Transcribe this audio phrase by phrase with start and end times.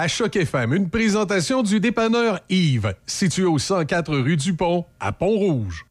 [0.00, 5.12] à Choc FM, une présentation du dépanneur Yves, situé au 104 rue du Pont, à
[5.12, 5.84] Pont-Rouge.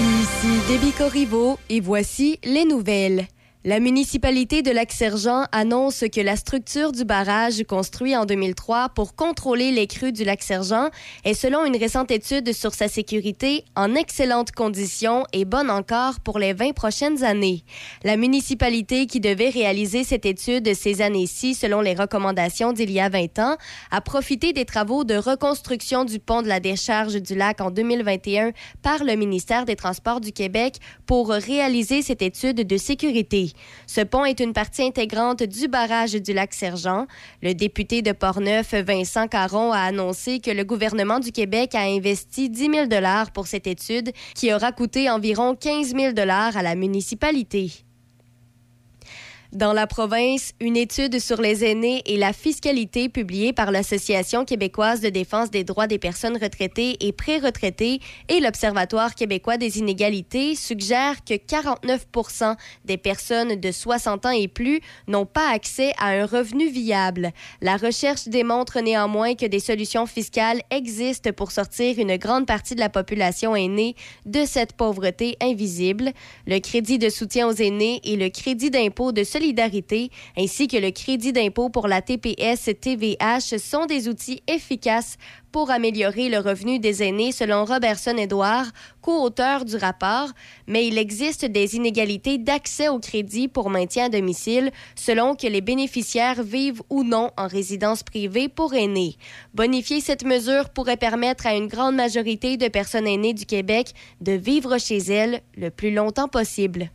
[0.00, 3.26] Ici Déby Corriveau et voici les nouvelles.
[3.62, 9.70] La municipalité de Lac-Sergent annonce que la structure du barrage construit en 2003 pour contrôler
[9.70, 10.88] les crues du Lac-Sergent
[11.26, 16.38] est, selon une récente étude sur sa sécurité, en excellentes conditions et bonne encore pour
[16.38, 17.62] les 20 prochaines années.
[18.02, 23.10] La municipalité qui devait réaliser cette étude ces années-ci, selon les recommandations d'il y a
[23.10, 23.56] 20 ans,
[23.90, 28.52] a profité des travaux de reconstruction du pont de la décharge du lac en 2021
[28.80, 33.49] par le ministère des Transports du Québec pour réaliser cette étude de sécurité.
[33.86, 37.06] Ce pont est une partie intégrante du barrage du lac Sergent.
[37.42, 42.48] Le député de Portneuf, Vincent Caron, a annoncé que le gouvernement du Québec a investi
[42.48, 42.88] 10 000
[43.34, 47.84] pour cette étude qui aura coûté environ 15 000 à la municipalité.
[49.52, 55.00] Dans la province, une étude sur les aînés et la fiscalité publiée par l'Association québécoise
[55.00, 57.98] de défense des droits des personnes retraitées et pré-retraitées
[58.28, 62.06] et l'Observatoire québécois des inégalités suggère que 49
[62.84, 67.32] des personnes de 60 ans et plus n'ont pas accès à un revenu viable.
[67.60, 72.80] La recherche démontre néanmoins que des solutions fiscales existent pour sortir une grande partie de
[72.80, 73.96] la population aînée
[74.26, 76.12] de cette pauvreté invisible.
[76.46, 80.90] Le crédit de soutien aux aînés et le crédit d'impôt de solidarité ainsi que le
[80.90, 85.16] crédit d'impôt pour la TPS TVH sont des outils efficaces
[85.50, 88.66] pour améliorer le revenu des aînés selon Robertson Edouard,
[89.00, 90.28] co-auteur du rapport,
[90.66, 95.62] mais il existe des inégalités d'accès au crédit pour maintien à domicile selon que les
[95.62, 99.16] bénéficiaires vivent ou non en résidence privée pour aînés.
[99.54, 104.32] Bonifier cette mesure pourrait permettre à une grande majorité de personnes aînées du Québec de
[104.32, 106.90] vivre chez elles le plus longtemps possible.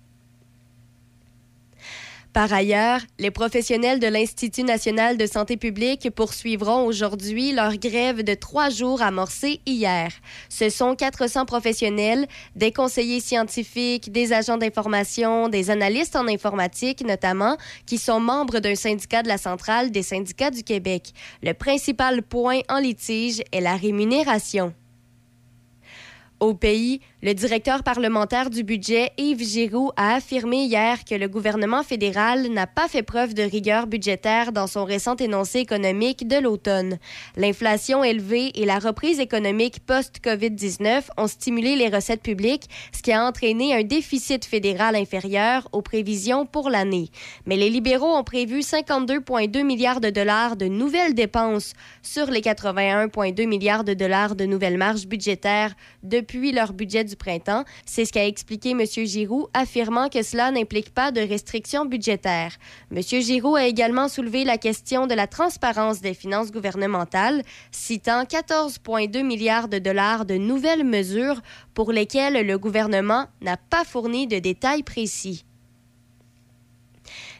[2.35, 8.33] Par ailleurs, les professionnels de l'Institut national de santé publique poursuivront aujourd'hui leur grève de
[8.33, 10.11] trois jours amorcée hier.
[10.49, 17.55] Ce sont 400 professionnels, des conseillers scientifiques, des agents d'information, des analystes en informatique notamment,
[17.85, 21.13] qui sont membres d'un syndicat de la centrale des syndicats du Québec.
[21.41, 24.73] Le principal point en litige est la rémunération.
[26.41, 31.81] Au pays, le directeur parlementaire du budget, Yves Giroux, a affirmé hier que le gouvernement
[31.81, 36.99] fédéral n'a pas fait preuve de rigueur budgétaire dans son récent énoncé économique de l'automne.
[37.37, 43.25] L'inflation élevée et la reprise économique post-COVID-19 ont stimulé les recettes publiques, ce qui a
[43.25, 47.11] entraîné un déficit fédéral inférieur aux prévisions pour l'année.
[47.45, 53.47] Mais les libéraux ont prévu 52,2 milliards de dollars de nouvelles dépenses sur les 81,2
[53.47, 57.63] milliards de dollars de nouvelles marges budgétaires depuis leur budget du printemps.
[57.85, 58.81] C'est ce qu'a expliqué M.
[58.85, 62.55] Giroux, affirmant que cela n'implique pas de restrictions budgétaires.
[62.91, 63.01] M.
[63.01, 69.67] Giroux a également soulevé la question de la transparence des finances gouvernementales, citant 14,2 milliards
[69.67, 71.41] de dollars de nouvelles mesures
[71.73, 75.45] pour lesquelles le gouvernement n'a pas fourni de détails précis.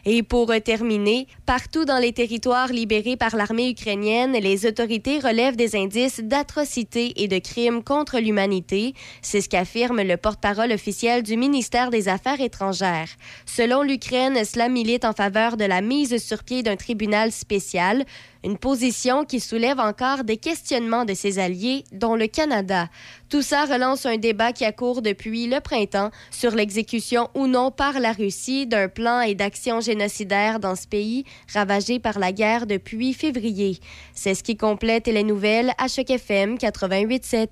[0.08, 5.74] Et pour terminer, partout dans les territoires libérés par l'armée ukrainienne, les autorités relèvent des
[5.74, 8.94] indices d'atrocités et de crimes contre l'humanité.
[9.20, 13.08] C'est ce qu'affirme le porte-parole officiel du ministère des Affaires étrangères.
[13.46, 18.04] Selon l'Ukraine, cela milite en faveur de la mise sur pied d'un tribunal spécial
[18.46, 22.88] une position qui soulève encore des questionnements de ses alliés, dont le Canada.
[23.28, 27.72] Tout ça relance un débat qui a cours depuis le printemps sur l'exécution ou non
[27.72, 32.66] par la Russie d'un plan et d'action génocidaire dans ce pays ravagé par la guerre
[32.66, 33.80] depuis février.
[34.14, 37.48] C'est ce qui complète les nouvelles à Choc FM 88.7.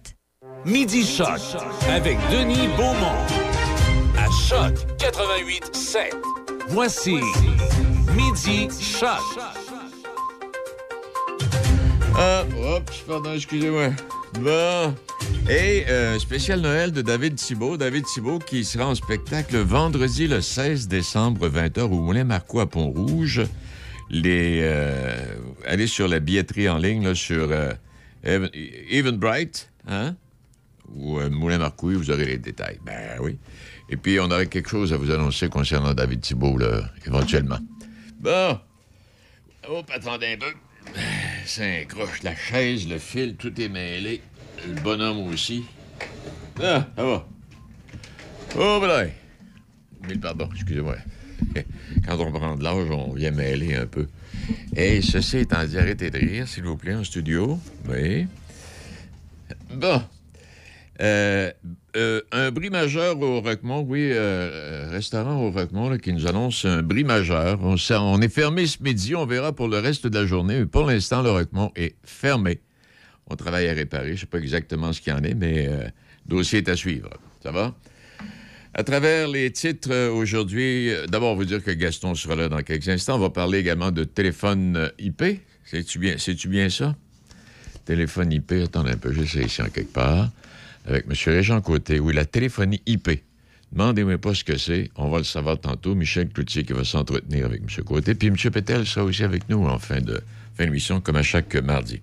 [0.64, 1.40] Midi Choc
[1.90, 3.18] avec Denis Beaumont
[4.16, 6.12] à Choc 88.7.
[6.68, 7.18] Voici
[8.16, 9.63] Midi Choc.
[12.16, 13.90] Ah, oups, pardon, excusez-moi.
[14.40, 14.94] Bon.
[15.50, 17.76] Et euh, spécial Noël de David Thibault.
[17.76, 22.66] David Thibault qui sera en spectacle vendredi le 16 décembre, 20h au Moulin Marco à
[22.66, 23.42] Pont-Rouge.
[24.10, 27.72] Les, euh, allez sur la billetterie en ligne là, sur euh,
[28.22, 30.14] Even, Bright, hein?
[30.94, 32.78] Ou Moulin Marcoux, vous aurez les détails.
[32.86, 33.38] Ben oui.
[33.90, 37.58] Et puis, on aurait quelque chose à vous annoncer concernant David Thibault, là, éventuellement.
[38.20, 38.58] Bon.
[39.68, 40.54] Oh, attendez un peu.
[41.46, 44.20] Ça croche la chaise, le fil, tout est mêlé.
[44.66, 45.64] Le bonhomme aussi.
[46.62, 47.26] Ah, ça va.
[48.56, 49.08] Oh, voilà.
[50.06, 50.96] Mille pardon, excusez-moi.
[52.06, 54.06] quand on prend de l'âge, on vient mêler un peu.
[54.76, 57.58] Et ceci étant dit, arrêtez de rire, s'il vous plaît, en studio.
[57.88, 58.26] Oui.
[59.72, 60.02] Bon.
[61.00, 61.50] Euh,
[61.96, 66.82] euh, un bris majeur au Roquemont, oui, euh, restaurant au Roquemont qui nous annonce un
[66.82, 67.58] bris majeur.
[67.62, 70.66] On, on, est fermé ce midi, on verra pour le reste de la journée, mais
[70.66, 72.60] pour l'instant, le Roquemont est fermé.
[73.26, 75.66] On travaille à réparer, je ne sais pas exactement ce qu'il y en est, mais
[75.66, 75.90] le
[76.26, 77.10] dossier est à suivre.
[77.42, 77.74] Ça va?
[78.74, 83.16] À travers les titres aujourd'hui, d'abord, vous dire que Gaston sera là dans quelques instants.
[83.16, 85.22] On va parler également de téléphone IP.
[85.64, 86.94] C'est-tu bien, bien ça?
[87.84, 90.30] Téléphone IP, attendez un peu, j'essaie ici en quelque part
[90.84, 91.14] avec M.
[91.26, 92.00] Régent Côté.
[92.00, 93.10] Oui, la téléphonie IP.
[93.72, 94.90] Demandez-moi pas ce que c'est.
[94.96, 95.94] On va le savoir tantôt.
[95.94, 97.84] Michel Cloutier qui va s'entretenir avec M.
[97.84, 98.14] Côté.
[98.14, 98.36] Puis M.
[98.36, 100.20] Pétel sera aussi avec nous en fin de
[100.54, 102.00] fin d'émission, comme à chaque mardi.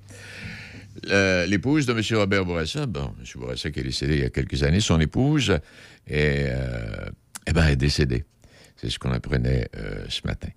[1.47, 2.01] L'épouse de M.
[2.19, 3.25] Robert Bourassa, bon, M.
[3.35, 5.57] Bourassa qui est décédé il y a quelques années, son épouse
[6.07, 7.09] est, euh,
[7.47, 8.25] eh ben, décédée.
[8.75, 10.49] C'est ce qu'on apprenait euh, ce matin.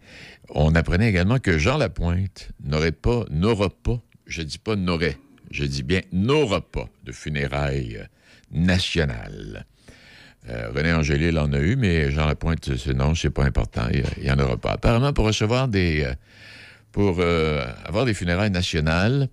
[0.49, 5.19] On apprenait également que Jean Lapointe n'aurait pas, n'aura pas, je dis pas n'aurait,
[5.55, 8.07] je dis bien n'aura pas de funérailles
[8.51, 9.65] nationales.
[10.49, 14.31] Euh, René Angélil en a eu, mais Jean Lapointe, non, c'est pas important, il n'y
[14.31, 14.73] en aura pas.
[14.73, 16.03] Apparemment, pour recevoir des.
[16.05, 16.15] Euh,
[16.93, 19.29] pour euh, avoir des funérailles nationales,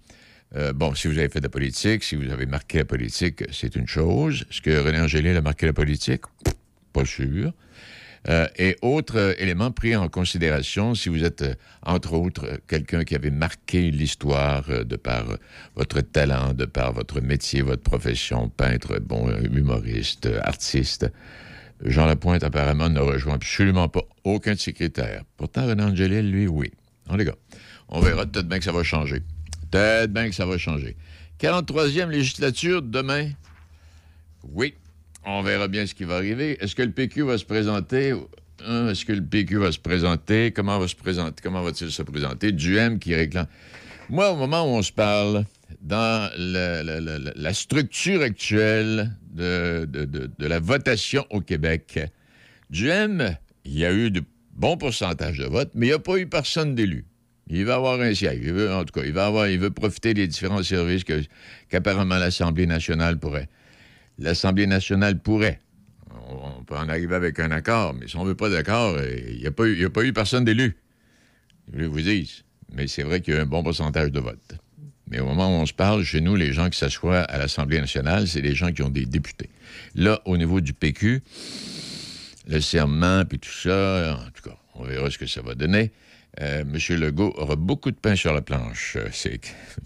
[0.73, 3.75] bon, si vous avez fait de la politique, si vous avez marqué la politique, c'est
[3.75, 4.45] une chose.
[4.49, 6.23] Est-ce que René Angélil a marqué la politique?
[6.91, 7.53] Pas sûr.
[8.29, 13.03] Euh, et autre euh, élément pris en considération, si vous êtes, euh, entre autres, quelqu'un
[13.03, 15.25] qui avait marqué l'histoire de par
[15.75, 21.11] votre talent, de par votre métier, votre profession, peintre, bon, humoriste, artiste,
[21.83, 25.23] Jean Lapointe, apparemment, ne rejoint absolument pas aucun de ses critères.
[25.37, 26.71] Pourtant, René Angelil, lui, oui.
[27.09, 27.35] On les gars,
[27.89, 29.23] on verra peut-être bien que ça va changer.
[29.71, 30.95] Peut-être bien que ça va changer.
[31.39, 33.31] 43e législature, demain,
[34.43, 34.75] oui,
[35.25, 36.57] on verra bien ce qui va arriver.
[36.63, 38.13] Est-ce que le PQ va se présenter?
[38.65, 40.51] Hein, est-ce que le PQ va se présenter?
[40.51, 41.41] Comment va se présenter?
[41.43, 42.51] Comment va-t-il se présenter?
[42.51, 43.47] Duhem qui réclame.
[44.09, 45.45] Moi, au moment où on se parle,
[45.81, 49.87] dans la, structure actuelle de,
[50.39, 51.99] la votation au Québec,
[52.69, 53.35] Duhem,
[53.65, 54.21] il y a eu de
[54.53, 57.05] bons pourcentages de votes, mais il n'y a pas eu personne d'élu.
[57.47, 58.49] Il va avoir un siège.
[58.69, 61.03] en tout cas, il va avoir, il veut profiter des différents services
[61.69, 63.49] qu'apparemment l'Assemblée nationale pourrait
[64.21, 65.59] l'Assemblée nationale pourrait.
[66.29, 69.39] On peut en arriver avec un accord, mais si on ne veut pas d'accord, il
[69.39, 70.77] n'y a, pas eu, a pas eu personne d'élu.
[71.73, 72.43] Je vous dis.
[72.73, 74.55] Mais c'est vrai qu'il y a un bon pourcentage de vote.
[75.09, 77.81] Mais au moment où on se parle, chez nous, les gens qui s'assoient à l'Assemblée
[77.81, 79.49] nationale, c'est les gens qui ont des députés.
[79.93, 81.21] Là, au niveau du PQ,
[82.47, 85.91] le serment, puis tout ça, en tout cas, on verra ce que ça va donner.
[86.39, 86.97] Euh, M.
[86.97, 88.95] Legault aura beaucoup de pain sur la planche.
[88.95, 89.37] Euh,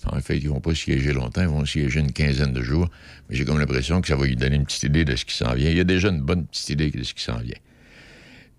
[0.05, 2.87] en fait, ils vont pas siéger longtemps, ils vont siéger une quinzaine de jours.
[3.27, 5.35] Mais j'ai comme l'impression que ça va lui donner une petite idée de ce qui
[5.35, 5.71] s'en vient.
[5.71, 7.57] Il y a déjà une bonne petite idée de ce qui s'en vient.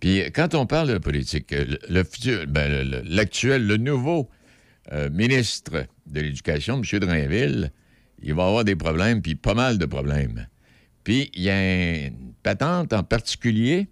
[0.00, 1.54] Puis quand on parle de politique,
[1.88, 4.28] le, futur, ben, l'actuel, le, nouveau
[4.92, 6.98] euh, ministre de l'Éducation, M.
[7.00, 7.72] Drainville,
[8.22, 10.48] il va avoir des problèmes, puis pas mal de problèmes.
[11.04, 13.88] Puis il y a une patente en particulier,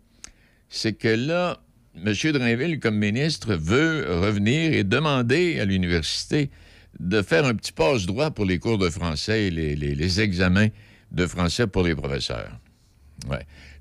[0.69, 1.64] c'est que là,
[1.97, 2.13] M.
[2.33, 6.51] Drainville, comme ministre, veut revenir et demander à l'université
[6.99, 10.69] de faire un petit passe-droit pour les cours de français et les, examens
[11.13, 12.59] de français pour les professeurs.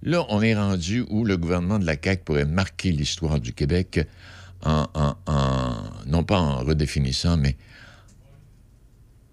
[0.03, 3.99] Là, on est rendu où le gouvernement de la CAQ pourrait marquer l'histoire du Québec
[4.63, 4.87] en,
[6.05, 7.57] non pas en redéfinissant, mais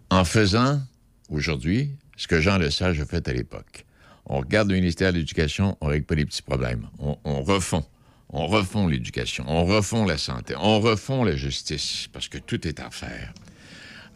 [0.08, 0.80] en faisant
[1.28, 3.84] aujourd'hui ce que Jean Lesage a fait à l'époque.
[4.26, 6.88] On regarde le ministère de l'Éducation, on ne règle pas les petits problèmes.
[6.98, 7.84] On refond
[8.32, 12.80] on refond l'éducation, on refond la santé, on refond la justice, parce que tout est
[12.80, 13.32] à faire.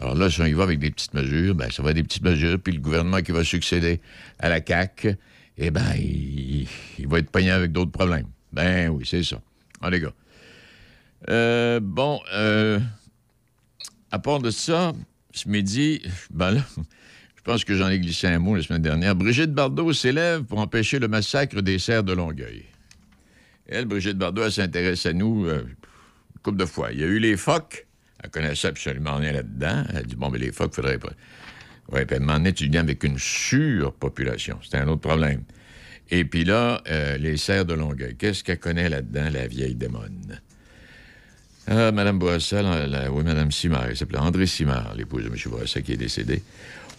[0.01, 2.03] Alors là, si on y va avec des petites mesures, ben, ça va être des
[2.03, 4.01] petites mesures, puis le gouvernement qui va succéder
[4.39, 5.17] à la CAQ,
[5.59, 6.69] eh bien, il,
[7.07, 8.27] va être pogné avec d'autres problèmes.
[8.53, 9.41] Ben oui, c'est ça.
[9.81, 10.03] Ah, les.
[11.31, 12.81] Euh, bon, euh,
[14.11, 14.93] à part de ça,
[15.33, 16.63] ce midi, ben
[17.37, 19.15] je pense que j'en ai glissé un mot la semaine dernière.
[19.15, 22.65] Brigitte Bardot s'élève pour empêcher le massacre des serres de Longueuil.
[23.67, 26.93] Elle, Brigitte Bardot, elle s'intéresse à nous euh, une couple de fois.
[26.93, 27.87] Il y a eu les phoques.
[28.23, 29.85] Elle connaissait absolument rien là-dedans.
[29.95, 31.13] Elle dit, bon, mais les phoques, faudrait pas...
[31.93, 34.59] Oui, puis elle m'en étudiant avec une surpopulation.
[34.63, 35.43] C'était un autre problème.
[36.11, 38.17] Et puis là, euh, les serres de Longueuil.
[38.17, 40.41] Qu'est-ce qu'elle connaît là-dedans, la vieille démone?
[41.67, 42.67] Ah, Mme Boissel,
[43.11, 45.37] oui, Mme Simard, elle s'appelait André Simard, l'épouse de M.
[45.47, 46.43] Boissel qui est décédé.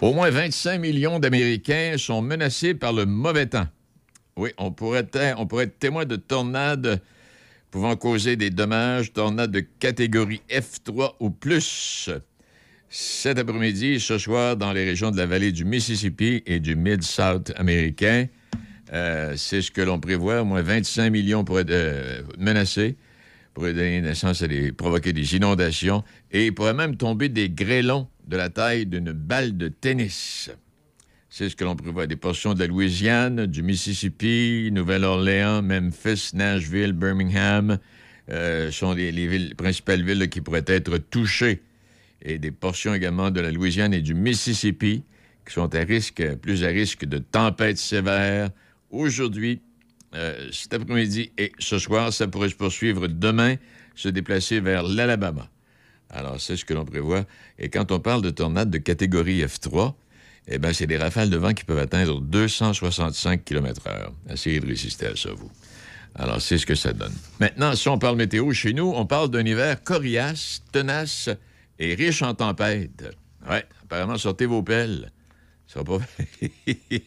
[0.01, 3.67] Au moins 25 millions d'Américains sont menacés par le mauvais temps.
[4.37, 7.01] Oui, on pourrait, être, on être témoin de tornades
[7.71, 12.09] pouvant causer des dommages, tornades de catégorie F3 ou plus.
[12.89, 17.53] Cet après-midi, ce soir, dans les régions de la vallée du Mississippi et du Mid-South
[17.55, 18.27] américain,
[18.93, 20.41] Euh, c'est ce que l'on prévoit.
[20.41, 22.97] Au moins 25 millions pourraient être euh, menacés,
[23.55, 28.37] pourraient donner naissance à provoquer des inondations et il pourrait même tomber des grêlons de
[28.37, 30.51] la taille d'une balle de tennis.
[31.37, 32.07] C'est ce que l'on prévoit.
[32.07, 37.77] Des portions de la Louisiane, du Mississippi, Nouvelle-Orléans, Memphis, Nashville, Birmingham
[38.29, 41.61] euh, sont les, principales villes qui pourraient être touchées.
[42.21, 45.03] Et des portions également de la Louisiane et du Mississippi
[45.45, 48.49] qui sont à risque, plus à risque de tempêtes sévères
[48.89, 49.59] aujourd'hui,
[50.13, 52.13] euh, cet après-midi et ce soir.
[52.13, 53.55] Ça pourrait se poursuivre demain,
[53.93, 55.49] se déplacer vers l'Alabama.
[56.09, 57.25] Alors, c'est ce que l'on prévoit.
[57.59, 59.95] Et quand on parle de tornades de catégorie F3,
[60.47, 64.11] eh bien, c'est des rafales de vent qui peuvent atteindre 265 km/h.
[64.31, 65.51] Essayez de résister à ça, vous.
[66.13, 67.13] Alors, c'est ce que ça donne.
[67.39, 71.29] Maintenant, si on parle météo chez nous, on parle d'un hiver coriace, tenace
[71.79, 73.15] et riche en tempêtes.
[73.49, 75.11] Oui, apparemment, sortez vos pelles.
[75.67, 76.05] Ça va pas...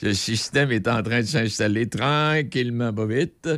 [0.00, 3.48] Ce système est en train de s'installer tranquillement, pas vite.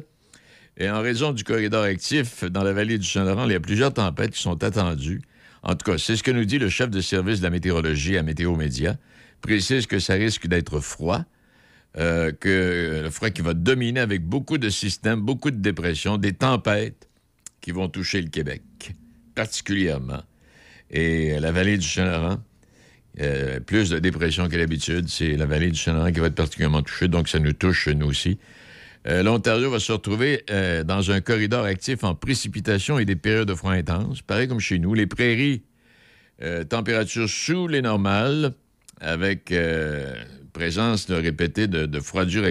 [0.76, 3.92] Et en raison du corridor actif dans la vallée du Saint-Laurent, il y a plusieurs
[3.92, 5.23] tempêtes qui sont attendues.
[5.66, 8.16] En tout cas, c'est ce que nous dit le chef de service de la météorologie
[8.16, 8.96] à Météo Média.
[9.40, 11.25] Précise que ça risque d'être froid,
[11.99, 16.35] euh, que le froid qui va dominer avec beaucoup de systèmes, beaucoup de dépressions, des
[16.35, 17.08] tempêtes
[17.61, 18.62] qui vont toucher le Québec,
[19.35, 20.23] particulièrement.
[20.88, 22.38] Et la vallée du Saint-Laurent,
[23.20, 25.08] euh, plus de dépression que d'habitude.
[25.08, 28.06] C'est la vallée du Saint-Laurent qui va être particulièrement touchée, donc ça nous touche, nous
[28.06, 28.38] aussi.
[29.06, 33.48] Euh, L'Ontario va se retrouver euh, dans un corridor actif en précipitation et des périodes
[33.48, 34.94] de froid intense, pareil comme chez nous.
[34.94, 35.62] Les prairies,
[36.42, 38.52] euh, température sous les normales,
[39.00, 40.12] avec euh,
[40.52, 42.44] présence de répétée de, de froidure.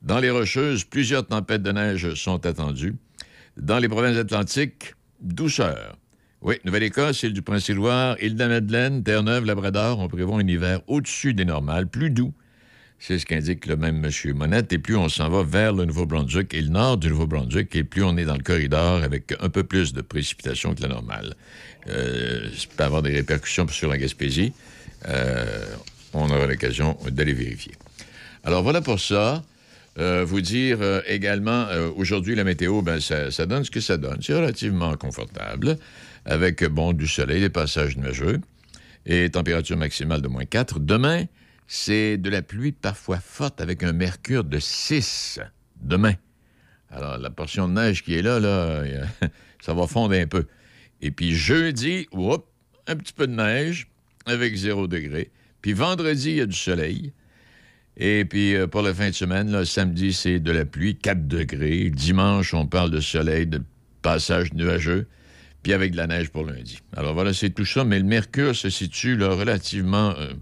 [0.00, 2.94] Dans les Rocheuses, plusieurs tempêtes de neige sont attendues.
[3.58, 5.98] Dans les provinces atlantiques, douceur.
[6.40, 10.80] Oui, Nouvelle-Écosse, île du Prince-Édouard, île de la Madeleine, Terre-Neuve, Labrador, on prévoit un hiver
[10.86, 12.34] au-dessus des normales, plus doux.
[12.98, 14.34] C'est ce qu'indique le même M.
[14.34, 14.72] Monette.
[14.72, 18.02] Et plus on s'en va vers le Nouveau-Brunswick et le nord du Nouveau-Brunswick, et plus
[18.02, 21.34] on est dans le corridor avec un peu plus de précipitations que la normale.
[21.88, 24.52] Euh, ça peut avoir des répercussions sur la Gaspésie.
[25.08, 25.66] Euh,
[26.14, 27.74] on aura l'occasion d'aller vérifier.
[28.44, 29.42] Alors voilà pour ça.
[29.96, 34.18] Euh, vous dire également, aujourd'hui, la météo, ben, ça, ça donne ce que ça donne.
[34.22, 35.78] C'est relativement confortable,
[36.24, 38.40] avec, bon, du soleil, des passages nuageux
[39.06, 40.80] et température maximale de moins 4.
[40.80, 41.24] Demain,
[41.66, 45.40] c'est de la pluie parfois forte avec un mercure de 6
[45.80, 46.14] demain.
[46.90, 48.84] Alors, la portion de neige qui est là, là,
[49.60, 50.46] ça va fondre un peu.
[51.00, 52.46] Et puis jeudi, whoop,
[52.86, 53.88] un petit peu de neige
[54.26, 55.30] avec 0 degré.
[55.60, 57.12] Puis vendredi, il y a du soleil.
[57.96, 61.90] Et puis euh, pour la fin de semaine, samedi, c'est de la pluie, 4 degrés.
[61.90, 63.62] Dimanche, on parle de soleil, de
[64.02, 65.06] passage nuageux,
[65.62, 66.80] puis avec de la neige pour lundi.
[66.96, 70.34] Alors voilà, c'est tout ça, mais le mercure se situe là, relativement euh,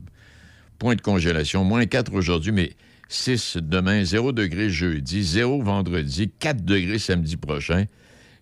[0.83, 1.63] point de congélation.
[1.63, 2.73] Moins 4 aujourd'hui, mais
[3.09, 7.85] 6 demain, 0 degré jeudi, 0 vendredi, 4 degrés samedi prochain.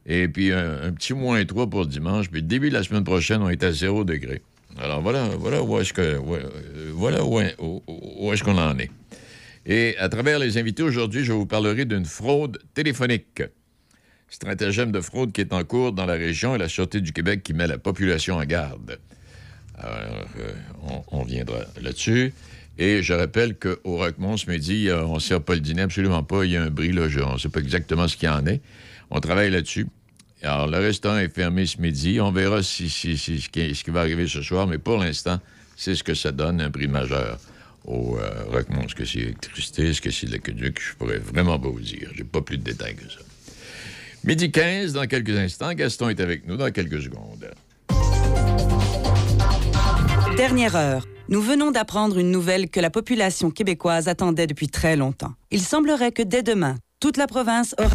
[0.06, 2.30] Et puis un, petit moins 3 pour dimanche.
[2.30, 4.40] Puis début de la semaine prochaine, on est à 0 degré.
[4.78, 6.49] Alors voilà, voilà où est-ce que euh,
[6.94, 8.90] voilà où- où est-ce qu'on en est.
[9.66, 13.42] Et à travers les invités aujourd'hui, je vous parlerai d'une fraude téléphonique.
[14.30, 17.42] Stratagème de fraude qui est en cours dans la région et la Sûreté du Québec
[17.42, 18.99] qui met la population en garde.
[19.83, 20.53] Alors, euh,
[21.11, 22.33] on, viendra là-dessus.
[22.79, 26.23] Et je rappelle qu'au Roquemont, ce midi, euh, on ne sert pas le dîner, absolument
[26.23, 26.45] pas.
[26.45, 28.33] Il y a un bris, là, je- on ne sait pas exactement ce qu'il y
[28.33, 28.61] en est.
[29.11, 29.87] On travaille là-dessus.
[30.43, 32.21] Alors, le restaurant est fermé ce midi.
[32.21, 33.09] On verra si, ce,
[33.49, 35.39] qui, ce va arriver ce soir, mais pour l'instant,
[35.77, 37.39] c'est ce que ça donne, un prix majeur
[37.85, 38.83] au euh, Roquemont.
[38.83, 39.89] Est-ce que c'est l'électricité?
[39.91, 40.81] Est-ce que c'est l'aqueduc?
[40.81, 42.11] Je pourrais vraiment pas vous dire.
[42.15, 43.21] J'ai pas plus de détails que ça.
[44.25, 45.73] Midi 15, dans quelques instants.
[45.75, 47.51] Gaston est avec nous dans quelques secondes.
[50.37, 51.07] Dernière heure.
[51.29, 55.33] Nous venons d'apprendre une nouvelle que la population québécoise attendait depuis très longtemps.
[55.51, 57.91] Il semblerait que dès demain, toute la province aura...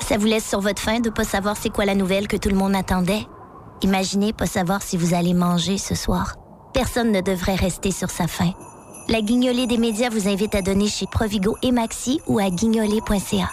[0.00, 2.48] Ça vous laisse sur votre faim de pas savoir c'est quoi la nouvelle que tout
[2.48, 3.26] le monde attendait?
[3.82, 6.34] Imaginez pas savoir si vous allez manger ce soir.
[6.72, 8.52] Personne ne devrait rester sur sa faim.
[9.08, 13.48] La guignolée des médias vous invite à donner chez Provigo et Maxi ou à guignolée.ca.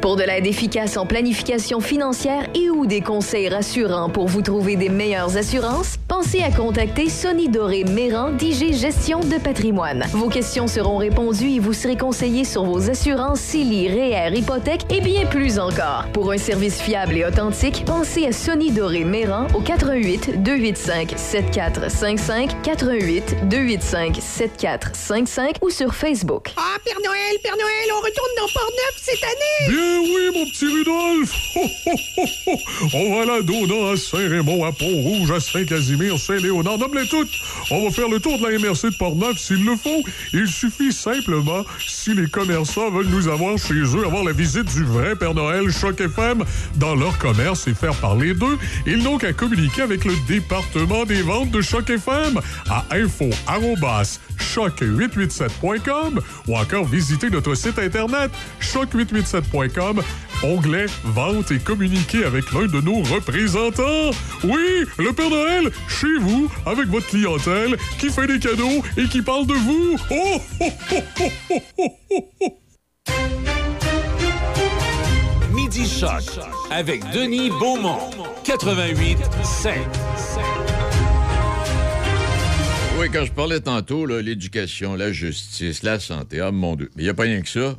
[0.00, 4.76] Pour de l'aide efficace en planification financière et ou des conseils rassurants pour vous trouver
[4.76, 10.04] des meilleures assurances, pensez à contacter Sonny Doré Méran d'IG Gestion de patrimoine.
[10.12, 15.00] Vos questions seront répondues et vous serez conseillé sur vos assurances CELI, REER, hypothèque et
[15.00, 16.04] bien plus encore.
[16.12, 22.62] Pour un service fiable et authentique, pensez à Sonny Doré Méran au 88 285 7455
[22.62, 26.52] 88 285 7455 ou sur Facebook.
[26.58, 29.83] Ah, Père Noël, Père Noël, on retourne dans Port-Neuf cette année!
[30.00, 31.32] Oui, mon petit Rudolph!
[32.94, 37.30] On va la donner à Saint-Raymond, à Pont-Rouge, à Saint-Casimir, Saint-Léonard, nomme-les toutes!
[37.70, 40.02] On va faire le tour de la MRC de Portneuf s'il le faut.
[40.32, 44.84] Il suffit simplement, si les commerçants veulent nous avoir chez eux, avoir la visite du
[44.84, 46.44] vrai Père Noël Choc FM
[46.76, 51.22] dans leur commerce et faire parler d'eux, ils n'ont qu'à communiquer avec le département des
[51.22, 53.30] ventes de Choc FM à info
[54.38, 59.73] choc887.com ou encore visiter notre site internet choc887.com,
[60.42, 64.10] onglet Vente et communiquer avec l'un de nos représentants.
[64.42, 69.22] Oui, le Père Noël, chez vous, avec votre clientèle, qui fait des cadeaux et qui
[69.22, 69.96] parle de vous.
[70.10, 71.02] Oh, oh, oh,
[71.50, 72.58] oh, oh, oh, oh.
[75.52, 76.40] Midi Choc
[76.70, 78.10] avec Denis Beaumont.
[78.44, 79.72] 88 7.
[82.98, 86.90] Oui, quand je parlais tantôt, l'éducation, la justice, la santé, ah mon Dieu.
[86.94, 87.76] Mais il n'y a pas rien que ça.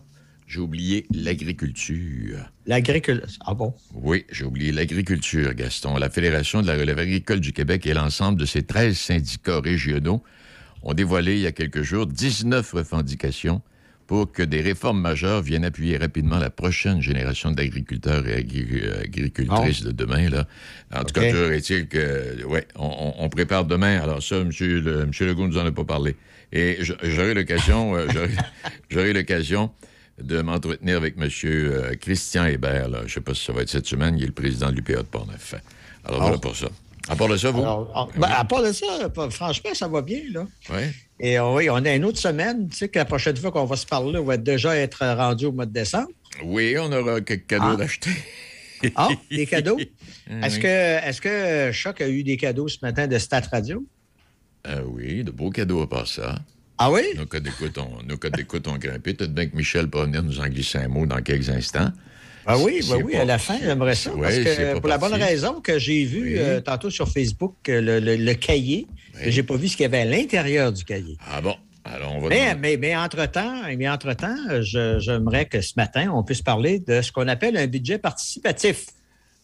[0.48, 2.52] J'ai oublié l'agriculture.
[2.68, 3.28] L'agriculture.
[3.46, 3.74] Ah bon?
[3.94, 5.98] Oui, j'ai oublié l'agriculture, Gaston.
[5.98, 10.24] La Fédération de la relève agricole du Québec et l'ensemble de ses 13 syndicats régionaux
[10.84, 13.62] ont dévoilé il y a quelques jours 19 revendications
[14.06, 19.82] pour que des réformes majeures viennent appuyer rapidement la prochaine génération d'agriculteurs et agri- agricultrices
[19.82, 20.30] de demain.
[20.30, 20.48] Là.
[20.94, 24.00] En tout cas, toujours est-il que, ouais, on, prépare demain.
[24.00, 24.52] Alors ça, M.
[24.60, 25.10] Le.
[25.26, 26.16] Legault nous en a pas parlé.
[26.54, 28.06] Et j'aurai l'occasion, euh,
[28.92, 29.72] j'aurai l'occasion
[30.22, 31.30] de m'entretenir avec M.
[31.46, 32.88] euh, Christian Hébert.
[32.90, 33.00] Là.
[33.02, 34.18] Je ne sais pas si ça va être cette semaine.
[34.18, 35.56] Il est le président de l'UPA de Portneuf.
[36.06, 36.68] Alors voilà pour ça.
[37.08, 37.62] À part de ça, vous?
[37.62, 40.48] Alors, ah, ben, à part de ça, pas- franchement, ça va bien, là.
[40.72, 40.92] Ouais.
[41.20, 42.68] Et euh, oui, on a une autre semaine.
[42.70, 45.46] Tu sais que la prochaine fois qu'on va se parler, on va déjà être rendu
[45.46, 46.10] au mois de décembre.
[46.44, 47.76] Oui, on aura quelques cadeaux Ah.
[47.76, 48.10] d'acheter.
[48.96, 49.78] Ah, des cadeaux?
[50.44, 50.62] Est-ce oui.
[50.62, 50.68] que,
[51.10, 53.86] est que Choc a eu des cadeaux ce matin de Stat Radio?
[54.64, 56.40] Ah oui, de beaux cadeaux à part ça.
[56.78, 57.02] Ah oui?
[57.18, 59.14] Nos codes d'écoute ont grimpé.
[59.14, 61.90] Peut-être bien que Michel pourra venir nous en glisser un mot dans quelques instants.
[62.46, 64.14] Ah oui, ben oui, pas- à la fin, j'aimerais ça.
[64.14, 66.36] Ouais, parce c'est que pas pour la bonne raison que j'ai vu Oui.
[66.38, 68.86] euh, tantôt sur Facebook euh, le, le- le cahier,
[69.16, 71.18] mais j'ai pas vu ce qu'il y avait à l'intérieur du cahier.
[71.32, 71.56] Ah bon?
[71.86, 72.30] Alors, on va...
[72.30, 74.36] Mais, demander- mais, mais entre-temps, mais entre-temps,
[75.00, 78.88] j'aimerais que ce matin, on puisse parler de ce qu'on appelle un budget participatif.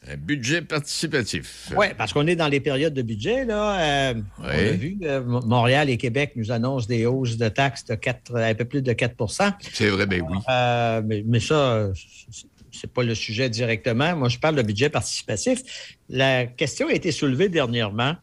[0.08, 1.72] Un budget participatif.
[1.78, 3.46] Oui, parce qu'on est dans les périodes de budget.
[3.46, 7.86] Là, Euh, On a vu, euh, Montréal et Québec nous annoncent des hausses de taxes
[7.86, 10.38] de 4, un peu plus de 4% C'est vrai, ben oui.
[10.50, 14.16] Euh, mais, mais ça, c'est- c'est pas le sujet directement.
[14.16, 15.62] Moi, je parle de budget participatif.
[16.10, 18.16] La question a été soulevée dernièrement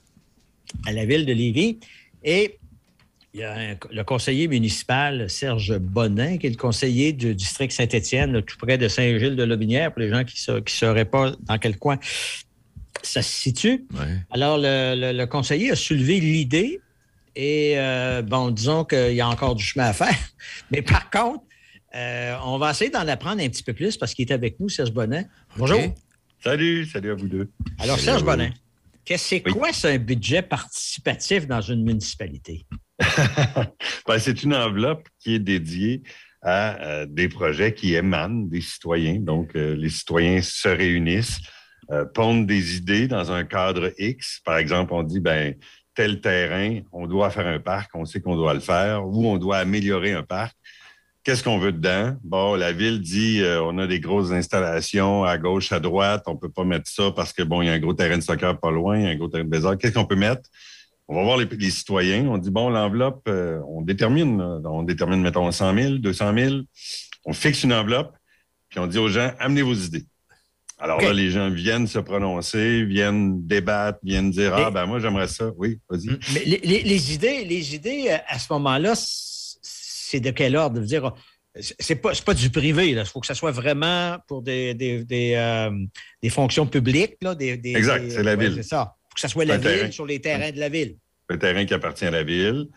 [0.84, 1.78] à la ville de Lévis
[2.24, 2.58] et
[3.34, 7.72] il y a un- le conseiller municipal Serge Bonin, qui est le conseiller du district
[7.72, 11.98] Saint-Étienne, tout près de Saint-Gilles-de-Lobinière, pour les gens qui ne sauraient pas dans quel coin
[13.02, 13.86] ça se situe.
[13.94, 14.16] Ouais.
[14.30, 16.80] Alors, le, le- le conseiller a soulevé l'idée
[17.36, 20.08] et, euh, bon, disons qu'il y a encore du chemin à faire.
[20.70, 21.44] Mais par contre,
[21.94, 24.68] euh, on va essayer d'en apprendre un petit peu plus parce qu'il est avec nous,
[24.68, 25.26] Serge Bonnet.
[25.56, 25.80] Bonjour.
[26.42, 27.50] Salut, salut à vous deux.
[27.78, 28.24] Alors, Salut Serge à vous.
[28.26, 28.52] Bonnet,
[29.04, 29.52] qu'est-ce c'est Oui.
[29.52, 32.64] quoi, c'est un budget participatif dans une municipalité?
[34.06, 36.02] Ben, c'est une enveloppe qui est dédiée
[36.42, 39.18] à euh, des projets qui émanent des citoyens.
[39.20, 41.40] Donc, euh, les citoyens se réunissent,
[41.90, 44.40] euh, pondent des idées dans un cadre X.
[44.44, 45.54] Par exemple, on dit, ben,
[45.94, 49.36] tel terrain, on doit faire un parc, on sait qu'on doit le faire, ou on
[49.36, 50.56] doit améliorer un parc.
[51.24, 52.16] Qu'est-ce qu'on veut dedans?
[52.22, 56.48] Bon, la ville dit, on a des grosses installations à gauche, à droite, on peut
[56.48, 58.96] pas mettre ça parce que, bon, y a un gros terrain de soccer pas loin,
[58.96, 59.76] il y a un gros terrain de baseball.
[59.76, 60.48] Qu'est-ce qu'on peut mettre?
[61.08, 62.26] On va voir les, les citoyens.
[62.28, 64.38] On dit, bon, l'enveloppe, euh, on détermine.
[64.38, 64.60] là.
[64.70, 66.54] On détermine, mettons, 100 000, 200 000.
[67.24, 68.14] On fixe une enveloppe,
[68.68, 70.04] puis on dit aux gens, amenez vos idées.
[70.78, 75.26] Alors là, les gens viennent se prononcer, viennent débattre, viennent dire, ah, ben moi, j'aimerais
[75.26, 75.50] ça.
[75.56, 76.08] Oui, vas-y.
[76.34, 80.76] Mais les, les- les idées, les idées, euh, à ce moment-là, c'est de quel ordre?
[80.76, 81.12] Je veux dire,
[81.80, 82.90] c'est pas, pas du privé.
[82.90, 85.70] Il faut que ça soit vraiment pour des, des, des, euh,
[86.22, 87.16] des fonctions publiques.
[87.22, 88.54] Là, des, Exact, c'est la ville.
[88.54, 88.94] C'est ça.
[89.18, 89.90] Que ça soit la Un ville terrain.
[89.90, 90.96] sur les terrains de la ville.
[91.28, 92.68] le terrain qui appartient à la ville.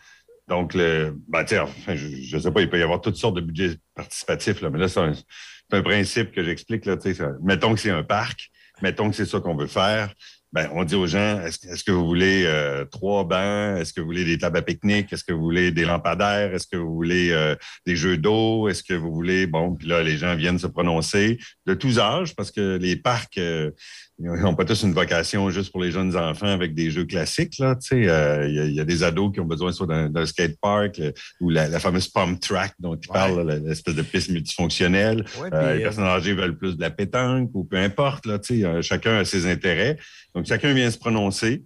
[0.47, 3.41] Donc, le, ben, enfin, je ne sais pas, il peut y avoir toutes sortes de
[3.41, 6.83] budgets participatifs, là, mais là, c'est un, principe que j'explique.
[7.43, 8.49] Mettons que c'est un parc,
[8.81, 10.11] mettons que c'est ça qu'on veut faire.
[10.51, 13.79] Ben, on dit aux gens, est-ce, est-ce que vous voulez euh, trois bancs?
[13.79, 15.13] Est-ce que vous voulez des tables à pique-nique?
[15.13, 16.53] Est-ce que vous voulez des lampadaires?
[16.53, 18.67] Est-ce que vous voulez euh, des jeux d'eau?
[18.67, 19.47] Est-ce que vous voulez...
[19.47, 23.37] Bon, puis là, les gens viennent se prononcer de tous âges parce que les parcs...
[23.37, 23.71] euh,
[24.19, 27.57] ils n'ont pas tous une vocation juste pour les jeunes enfants avec des jeux classiques.
[27.57, 29.71] Là, tu sais, euh, il y, a- il y a des ados qui ont besoin
[29.71, 33.13] soit d'un, skate park euh, ou la, la fameuse pump track dont tu Ouais.
[33.15, 35.25] parles, l'espèce de piste multifonctionnelle.
[35.39, 38.25] Ouais, Euh, les euh, personnes âgées veulent plus de la pétanque ou peu importe.
[38.27, 39.97] Là, tu sais, euh, chacun a ses intérêts.
[40.35, 41.63] Donc, chacun vient se prononcer.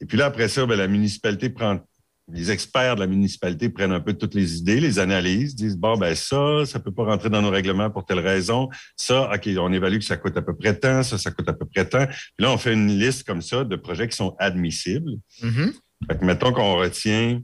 [0.00, 1.78] Et puis là, après ça, ben, la municipalité prend
[2.32, 5.96] les experts de la municipalité prennent un peu toutes les idées, les analysent, disent bon
[5.96, 8.68] ben ça, ça peut pas rentrer dans nos règlements pour telle raison.
[8.96, 11.52] Ça, ok, on évalue que ça coûte à peu près tant, ça, ça coûte à
[11.52, 12.06] peu près tant.
[12.06, 15.12] Puis là, on fait une liste comme ça de projets qui sont admissibles.
[15.42, 15.72] Mhm.
[16.08, 17.40] Fait que mettons qu'on retient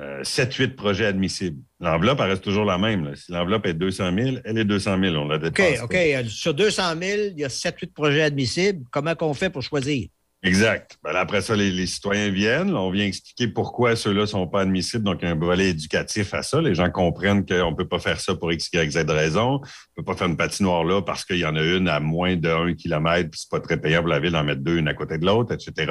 [0.00, 1.60] euh, 7-8 projets admissibles.
[1.78, 3.04] L'enveloppe, elle reste toujours la même.
[3.04, 3.14] là.
[3.14, 5.14] Si l'enveloppe est 200 000, elle est 200 000.
[5.16, 5.78] On la OK, dépasse.
[5.78, 5.84] pas.
[5.84, 5.94] OK.
[5.94, 8.84] Euh, Sur 200 000, il y a 7-8 projets admissibles.
[8.90, 10.08] Comment qu'on fait pour choisir?
[10.46, 10.98] Exact.
[11.02, 12.74] Ben après ça, les, les citoyens viennent.
[12.76, 15.02] On vient expliquer pourquoi ceux-là ne sont pas admissibles.
[15.02, 16.60] Donc, il y a un volet éducatif à ça.
[16.60, 19.54] Les gens comprennent qu'on ne peut pas faire ça pour X, Y, Z raison.
[19.54, 21.98] On ne peut pas faire une patinoire là parce qu'il y en a une à
[21.98, 24.76] moins de 1 km, puis c'est pas très payant pour la ville d'en mettre deux,
[24.76, 25.90] une à côté de l'autre, etc.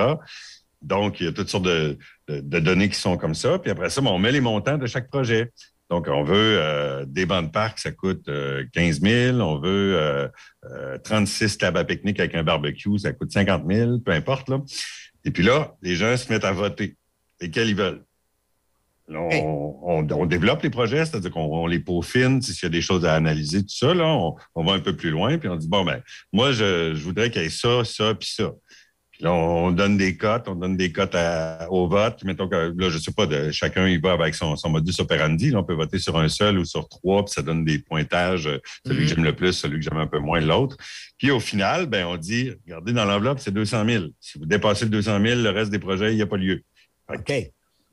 [0.83, 3.57] Donc, il y a toutes sortes de, de- de données qui sont comme ça.
[3.57, 5.51] Puis après ça, ben, on met les montants de chaque projet.
[5.93, 9.37] Donc, on veut euh, des bancs de parc, ça coûte euh, 15 000.
[9.41, 10.27] On veut euh,
[10.65, 14.49] euh, 36 tables à pique-nique avec un barbecue, ça coûte 50 000, peu importe.
[14.49, 14.59] Là.
[15.23, 16.97] Et puis là, les gens se mettent à voter
[17.39, 18.03] lesquels ils veulent?
[19.07, 22.41] Là, on, on- on développe les projets, c'est-à-dire qu'on on les peaufine.
[22.41, 24.95] S'il y a des choses à analyser, tout ça, là, on, on va un peu
[24.95, 26.01] plus loin, puis on dit, bon, ben,
[26.31, 28.51] moi, je, je voudrais qu'il y ait ça, ça, puis ça.
[29.25, 31.15] On donne des cotes, on donne des cotes
[31.69, 32.23] au vote.
[32.23, 35.51] Mettons que, là, je sais pas, de, chacun y va avec son, son modus operandi.
[35.51, 38.47] Là, on peut voter sur un seul ou sur trois, puis ça donne des pointages.
[38.47, 39.03] euh, Celui Mhm.
[39.09, 40.75] que j'aime le plus, celui que j'aime un peu moins, l'autre.
[41.17, 44.05] Puis au final, ben, on dit, regardez, dans l'enveloppe, c'est 200 000.
[44.19, 46.61] Si vous dépassez le 200 000, le reste des projets, il n'y a pas lieu.
[47.09, 47.27] Fait OK.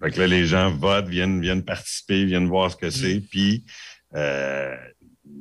[0.02, 3.20] fait que là, les gens votent, viennent, viennent participer, viennent voir ce que c'est.
[3.20, 3.64] Puis,
[4.16, 4.74] euh,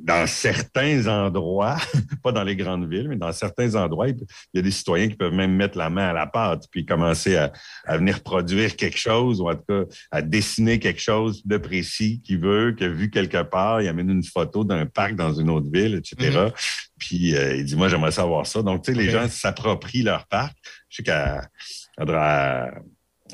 [0.02, 1.76] dans certains endroits,
[2.22, 4.16] pas dans les grandes villes, mais dans certains endroits, il
[4.54, 7.36] y a des citoyens qui peuvent même mettre la main à la pâte, puis commencer
[7.36, 7.52] à,
[7.86, 12.20] à venir produire quelque chose, ou en tout cas à dessiner quelque chose de précis
[12.24, 15.50] qu'il veut, qu'il a vu quelque part, il amène une photo d'un parc dans une
[15.50, 16.50] autre ville, etc.
[16.98, 18.62] Puis euh, il dit, moi, j'aimerais savoir ça.
[18.62, 20.56] Donc, tu sais, les gens s'approprient leur parc.
[20.88, 21.02] Je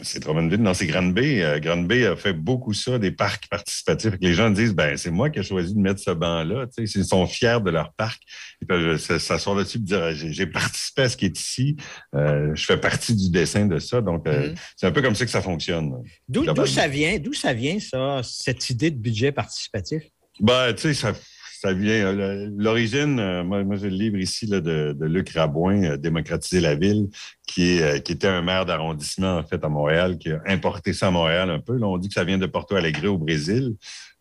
[0.02, 1.40] c'est Drummondville, dans ces Granby.
[1.42, 4.14] Euh, Granby a fait beaucoup ça, des parcs participatifs.
[4.20, 6.66] Les gens disent, ben c'est moi qui ai choisi de mettre ce banc-là.
[6.66, 8.22] Tu sais, ils sont fiers de leur parc.
[8.60, 11.76] Ils peuvent s'asseoir dessus et dire, j'ai j'ai participé à ce qui est ici.
[12.14, 14.00] Euh, je fais partie du dessin de ça.
[14.00, 14.54] Donc, euh, Mhm.
[14.76, 15.92] c'est un peu comme ça que ça fonctionne.
[16.28, 17.18] D'où ça vient?
[17.18, 20.02] D'où ça vient, ça, cette idée de budget participatif?
[20.40, 21.12] Ben, tu sais, ça,
[21.60, 22.06] ça vient.
[22.06, 27.08] euh, L'origine, euh, moi, j'ai le livre ici de, Luc Rabouin, euh, Démocratiser la ville,
[27.46, 31.50] qui, était un maire d'arrondissement, en fait, à Montréal, qui a importé ça à Montréal
[31.50, 31.78] un peu.
[31.82, 33.74] On dit que ça vient de Porto Alegre au Brésil.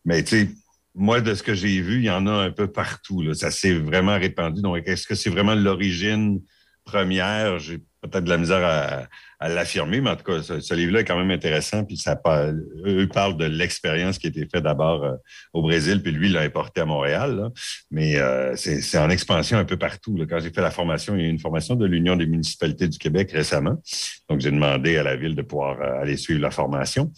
[0.04, 0.50] Mais, tu sais,
[0.94, 3.34] moi, de ce que j'ai vu, il y en a un peu partout.
[3.34, 4.62] Ça s'est vraiment répandu.
[4.62, 6.40] Donc, est-ce que c'est vraiment l'origine
[6.86, 7.58] première?
[7.58, 9.06] J'ai peut-être de la misère à,
[9.38, 11.84] à l'affirmer, mais en tout cas, ce, ce livre-là est quand même intéressant.
[11.84, 15.16] Puis ça parle, eux parlent de l'expérience qui a été faite d'abord euh,
[15.52, 17.36] au Brésil, puis lui, l'a importé à Montréal.
[17.36, 17.50] là.
[17.90, 20.16] Mais euh, c'est c'est en expansion un peu partout.
[20.16, 20.24] là.
[20.26, 22.88] Quand j'ai fait la formation, il y a eu une formation de l'Union des municipalités
[22.88, 23.82] du Québec récemment.
[24.30, 27.12] Donc, j'ai demandé à la ville de pouvoir euh, aller suivre la formation.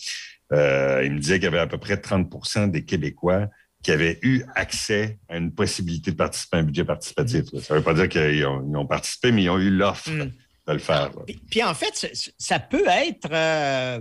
[0.53, 3.49] Euh, il me disait qu'il y avait à peu près 30% des Québécois
[3.89, 7.45] qui avaient eu accès à une possibilité de participer à un budget participatif.
[7.55, 7.61] là.
[7.63, 10.31] Ça ne veut pas dire qu'ils ont, ont participé, mais ils ont eu l'offre Mm.
[10.67, 11.11] de le faire.
[11.27, 14.01] Puis, puis en fait, ça peut être euh,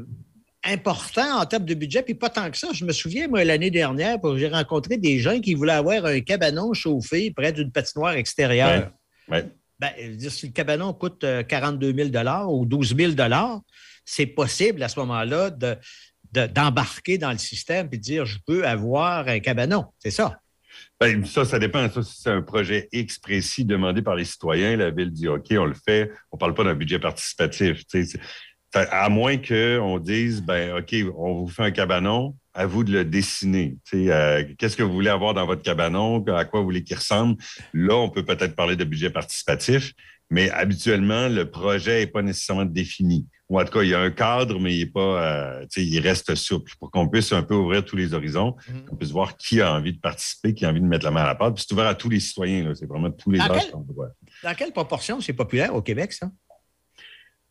[0.65, 2.67] important en termes de budget, puis pas tant que ça.
[2.73, 6.73] Je me souviens, moi, l'année dernière, j'ai rencontré des gens qui voulaient avoir un cabanon
[6.73, 8.91] chauffé près d'une patinoire extérieure.
[9.29, 9.45] Ouais.
[9.79, 13.13] Ben, veux dire, si le cabanon coûte euh, 42 000 ou 12 000
[14.03, 15.77] c'est possible à ce moment-là de-
[16.37, 19.85] de- d'embarquer dans le système et dire je veux avoir un cabanon.
[19.99, 20.37] C'est ça.
[20.99, 21.89] Ben, ça, ça dépend.
[21.89, 24.75] Ça, si c'est un projet X précis demandé par les citoyens.
[24.77, 26.11] La ville dit OK, on le fait.
[26.31, 27.83] On ne parle pas d'un budget participatif.
[28.73, 33.05] À moins qu'on dise ben OK, on vous fait un cabanon, à vous de le
[33.05, 33.77] dessiner.
[33.93, 36.23] Euh, Qu'est-ce que vous voulez avoir dans votre cabanon?
[36.27, 37.37] À quoi vous voulez qu'il ressemble?
[37.73, 39.93] Là, on peut peut-être parler de budget participatif,
[40.29, 43.25] mais habituellement, le projet n'est pas nécessairement défini.
[43.49, 44.99] Ou en tout cas, il y a un cadre, mais il est pas,
[45.59, 48.85] euh, il reste souple pour qu'on puisse un peu ouvrir tous les horizons, Mhm.
[48.85, 51.21] qu'on puisse voir qui a envie de participer, qui a envie de mettre la main
[51.21, 51.55] à la pâte.
[51.55, 52.65] Puis c'est ouvert à tous les citoyens.
[52.67, 52.75] là.
[52.75, 54.09] C'est vraiment tous les âges quel- qu'on voit.
[54.43, 56.29] Dans quelle proportion c'est populaire au Québec, ça?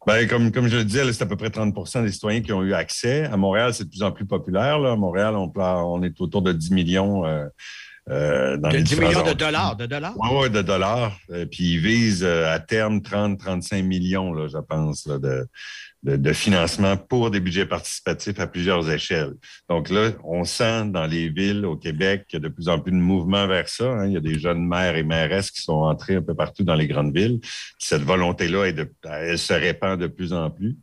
[0.06, 2.52] Ben, comme, comme je le disais, là, c'est à peu près 30% des citoyens qui
[2.52, 3.24] ont eu accès.
[3.24, 4.78] À Montréal, c'est de plus en plus populaire.
[4.78, 4.92] Là.
[4.92, 7.46] À Montréal, on, on est autour de 10 millions euh,
[8.08, 10.14] euh, dans De les 10 différents millions de dollars, de dollars?
[10.16, 11.18] Oui, oui, de dollars.
[11.30, 15.46] Euh, puis ils visent euh, à terme 30-35 millions, là, je pense, là, de,
[16.04, 19.34] de, de financement pour des budgets participatifs à plusieurs échelles.
[19.68, 22.78] Donc là, on sent dans les villes au Québec qu'il y a de plus en
[22.78, 23.86] plus de mouvements vers ça.
[23.90, 24.06] hein.
[24.06, 26.76] Il y a des jeunes maires et mairesses qui sont entrés un peu partout dans
[26.76, 27.40] les grandes villes.
[27.78, 28.66] Cette volonté-là,
[29.04, 30.76] elle se répand de plus en plus.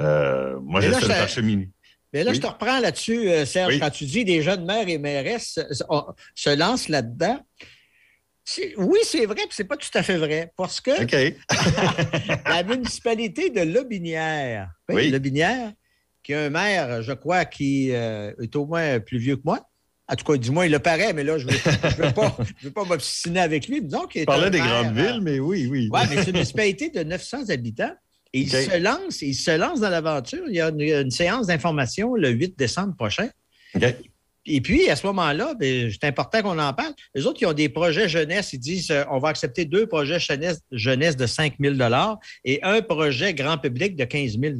[0.00, 1.70] Euh, moi, j'essaie de faire cheminer.
[2.12, 2.36] Mais là, Oui.
[2.36, 3.80] je te reprends là-dessus, euh, Serge, Oui.
[3.80, 7.38] quand tu dis des jeunes maires et mairesses se, on- se lancent là-dedans.
[8.78, 10.52] Oui, c'est vrai, puis c'est pas tout à fait vrai.
[10.56, 10.90] Parce que
[12.48, 15.10] la municipalité de Lobinière, oui, Oui.
[15.10, 15.72] Lobinière,
[16.22, 19.60] qui a un maire, je crois, qui euh, est au moins plus vieux que moi.
[20.10, 22.34] En tout cas, du moins, il le paraît, mais là, je ne veux, pas,
[22.74, 23.82] pas m'obstiner avec lui.
[23.82, 25.90] Disons qu'il parlait des grandes villes, mais oui, oui.
[25.92, 27.92] Oui, mais c'est une municipalité de 900 habitants.
[28.38, 30.44] Et il se lance, il se lance dans l'aventure.
[30.48, 33.28] Il y a une, séance d'information le 8 décembre prochain.
[34.50, 36.94] Et puis, à ce moment-là, ben, c'est important qu'on en parle.
[37.14, 40.18] Les autres, qui ont des projets jeunesse, ils disent euh, on va accepter deux projets
[40.18, 41.76] jeunesse, jeunesse de 5 000
[42.44, 44.54] et un projet grand public de 15 000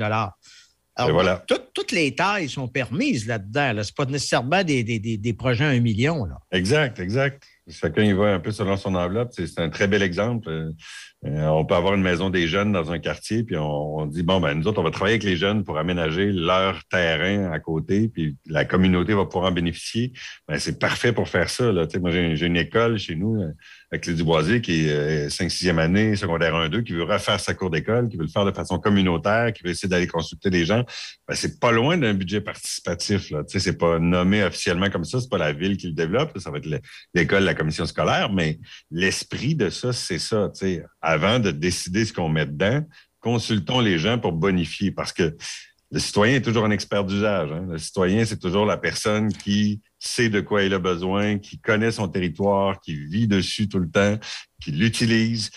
[0.98, 1.44] alors, voilà.
[1.46, 3.70] toutes les tailles sont permises là-dedans.
[3.70, 6.24] Ce n'est pas nécessairement des, des, projets à un million.
[6.24, 6.38] Là.
[6.50, 7.44] Exact, exact.
[7.68, 9.30] Chacun y va un peu selon son enveloppe.
[9.32, 10.72] C'est un très bel exemple.
[11.26, 14.40] Euh, on peut avoir une maison des jeunes dans un quartier, puis on, dit bon,
[14.40, 18.08] ben nous autres, on va travailler avec les jeunes pour aménager leur terrain à côté,
[18.08, 20.12] puis la communauté va pouvoir en bénéficier.
[20.46, 21.72] Ben, c'est parfait pour faire ça.
[21.72, 21.86] Là.
[22.00, 23.52] moi, j'ai une école chez nous euh,
[23.90, 27.70] avec les Duboisier qui est 5-6e euh, année, secondaire 1-2, qui veut refaire sa cour
[27.70, 30.84] d'école, qui veut le faire de façon communautaire, qui veut essayer d'aller consulter des gens.
[31.26, 33.30] Ben, c'est pas loin d'un budget participatif.
[33.30, 33.42] Là.
[33.46, 36.58] C'est pas nommé officiellement comme ça, c'est pas la ville qui le développe, ça va
[36.58, 36.68] être
[37.14, 38.58] l'école, la commission scolaire, mais
[38.90, 40.50] l'esprit de ça, c'est ça.
[40.52, 42.84] sais avant de décider ce qu'on met dedans,
[43.20, 45.34] consultons les gens pour bonifier parce que
[45.90, 47.50] le citoyen est toujours un expert d'usage.
[47.50, 47.66] Hein.
[47.70, 51.92] Le citoyen, c'est toujours la personne qui sait de quoi il a besoin, qui connaît
[51.92, 54.18] son territoire, qui vit dessus tout le temps,
[54.60, 55.50] qui l'utilise,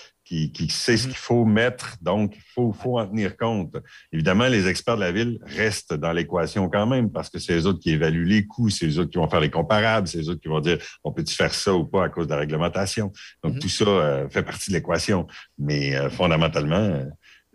[0.53, 1.09] qui, sait ce mm-hmm.
[1.09, 1.97] qu'il faut mettre.
[2.01, 3.75] Donc, il faut, faut, en tenir compte.
[4.13, 7.65] Évidemment, les experts de la ville restent dans l'équation quand même parce que c'est eux
[7.65, 10.29] autres qui évaluent les coûts, c'est eux autres qui vont faire les comparables, c'est eux
[10.29, 13.11] autres qui vont dire on peut-tu faire ça ou pas à cause de la réglementation?
[13.43, 13.59] Donc, mm-hmm.
[13.59, 15.27] tout ça euh, fait partie de l'équation.
[15.57, 17.05] Mais euh, fondamentalement,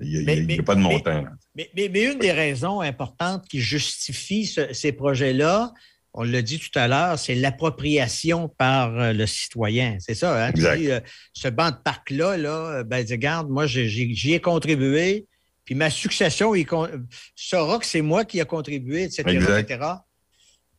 [0.01, 1.25] il n'y a, pas de montant.
[1.55, 5.73] Mais, mais, une des raisons importantes qui justifie ces projets-là,
[6.17, 9.99] on l'a dit tout à l'heure, c'est l'appropriation par euh, le citoyen.
[10.01, 10.53] C'est ça, hein?
[10.59, 11.01] Euh,
[11.33, 15.27] ce banc de parc-là, là, ben, regarde, moi, j'y ai contribué,
[15.65, 16.67] puis ma succession il
[17.35, 19.71] saura que c'est moi qui ai contribué, etc., exact.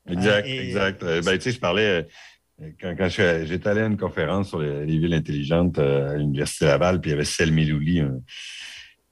[0.10, 1.04] Exact, euh, exact.
[1.04, 2.08] Ben, tu sais, je parlais,
[2.82, 7.14] quand, j'étais allé à une conférence sur les, villes intelligentes à l'Université Laval, puis il
[7.14, 8.22] y avait Selmi Louli, un,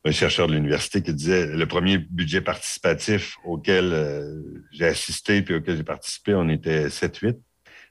[0.05, 4.41] un chercheur de l'université qui disait le premier budget participatif auquel euh,
[4.71, 7.37] j'ai assisté puis auquel j'ai participé, on était 7-8.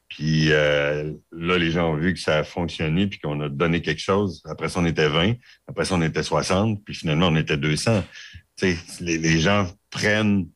[0.09, 3.83] Puis euh, là, les gens ont vu que ça a fonctionné puis qu'on a donné
[3.83, 4.43] quelque chose.
[4.49, 5.35] Après ça, on était 20.
[5.67, 6.85] Après ça, on était 60.
[6.85, 8.05] Puis finalement, on était 200.
[8.63, 10.47] Les, les gens prennent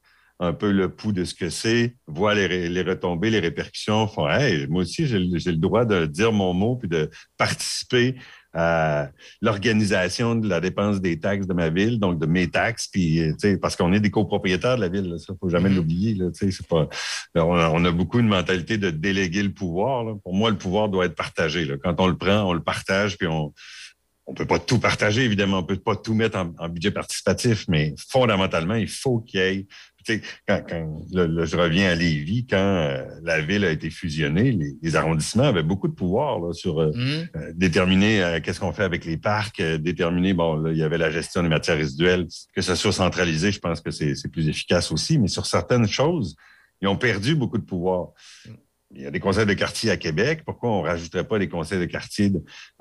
[0.41, 4.29] un peu le pouls de ce que c'est, voient les, les, retombées, les répercussions, font
[4.29, 8.15] Hey, moi aussi, j'ai le droit de dire mon mot puis de participer
[8.61, 13.33] à l'organisation de la dépense des taxes de ma ville, donc de mes taxes, puis
[13.63, 15.75] parce qu'on est des copropriétaires de la ville, ça faut jamais mm-hmm.
[15.77, 16.19] l'oublier.
[16.69, 16.89] Pas,
[17.37, 20.19] on a, beaucoup une mentalité de déléguer le pouvoir.
[20.25, 21.69] Pour moi, le pouvoir doit être partagé.
[21.85, 23.53] Quand on le prend, on le partage, puis on
[24.31, 27.65] on peut pas tout partager, évidemment, on peut pas tout mettre en, en budget participatif,
[27.67, 29.67] mais fondamentalement, il faut qu'il y ait
[30.47, 30.63] quand,
[31.11, 35.89] je reviens à Lévis, quand euh, la ville a été fusionnée, les, arrondissements avaient beaucoup
[35.89, 37.29] de pouvoir sur euh, mmh.
[37.37, 41.43] euh, déterminer qu'est-ce qu'on fait avec les parcs, déterminer, bon, il y avait la gestion
[41.43, 45.29] des matières résiduelles, que ça soit centralisé, je pense que c'est plus efficace aussi, mais
[45.29, 46.37] sur certaines choses,
[46.81, 48.11] ils ont perdu beaucoup de pouvoir.
[48.47, 48.53] Mmh.
[48.95, 50.43] Il y a des conseils de quartier à Québec.
[50.47, 52.33] Pourquoi on ne rajouterait pas des conseils de quartier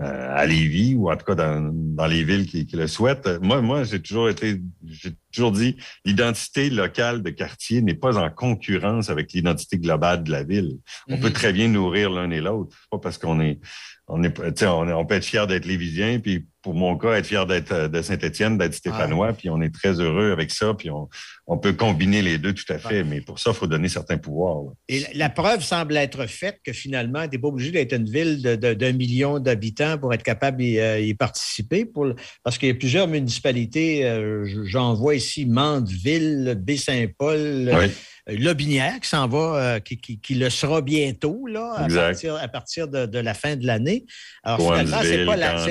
[0.02, 3.28] euh, à Lévis ou en tout cas dans, les villes qui, le souhaitent?
[3.42, 8.30] Moi, moi, j'ai toujours été, j'ai toujours dit, l'identité locale de quartier n'est pas en
[8.30, 10.78] concurrence avec l'identité globale de la ville.
[11.08, 11.34] On peut mhm.
[11.34, 12.76] très bien nourrir l'un et l'autre.
[12.90, 13.60] Pas parce qu'on est,
[14.08, 17.46] on, est, on, on peut être fier d'être lévisien, puis pour mon cas, être fier
[17.46, 21.08] d'être euh, de Saint-Étienne, d'être stéphanois, puis on est très heureux avec ça, puis on,
[21.46, 24.18] on peut combiner les deux tout à fait, mais pour ça, il faut donner certains
[24.18, 24.64] pouvoirs.
[24.90, 28.42] Et la, preuve semble être faite que finalement, tu n'es pas obligé d'être une ville
[28.42, 32.08] d'un million d'habitants pour être capable d'y euh, participer, pour,
[32.44, 37.92] parce qu'il y a plusieurs municipalités, euh, j'en vois ici, Mandeville, Baie-Saint-Paul.
[38.28, 42.88] Lobinière qui s'en va, euh, qui, qui, le sera bientôt, là, à partir, à partir
[42.88, 44.06] de, de, la fin de l'année.
[44.44, 45.68] Alors, finalement, c'est pas la.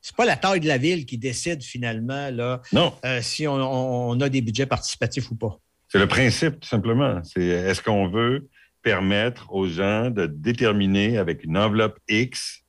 [0.00, 2.62] c'est pas la taille de la ville qui décide finalement là,
[3.04, 5.58] euh, si on, on, a des budgets participatifs ou pas.
[5.88, 7.20] C'est le principe, tout simplement.
[7.24, 8.48] C'est est-ce qu'on veut
[8.82, 12.62] permettre aux gens de déterminer avec une enveloppe X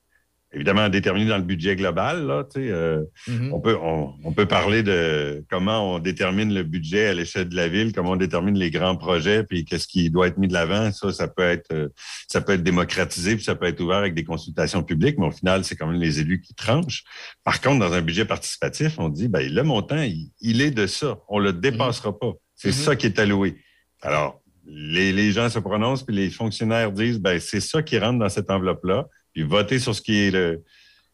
[0.53, 2.25] évidemment déterminé dans le budget global.
[2.25, 3.51] Là, euh, mm-hmm.
[3.51, 7.67] on, peut, on, peut parler de comment on détermine le budget à l'échelle de la
[7.67, 10.91] ville, comment on détermine les grands projets, puis qu'est-ce qui doit être mis de l'avant.
[10.91, 11.87] Ça, ça peut être euh,
[12.27, 15.31] ça peut être démocratisé, puis ça peut être ouvert avec des consultations publiques, mais au
[15.31, 17.03] final, c'est quand même les élus qui tranchent.
[17.43, 20.03] Par contre, dans un budget participatif, on dit ben, le montant,
[20.41, 21.19] il, est de ça.
[21.29, 22.33] On le dépassera pas.
[22.55, 22.73] C'est mm-hmm.
[22.73, 23.55] ça qui est alloué.
[24.01, 28.19] Alors, les, les gens se prononcent, puis les fonctionnaires disent ben, c'est ça qui rentre
[28.19, 30.63] dans cette enveloppe-là puis votez sur ce qui est le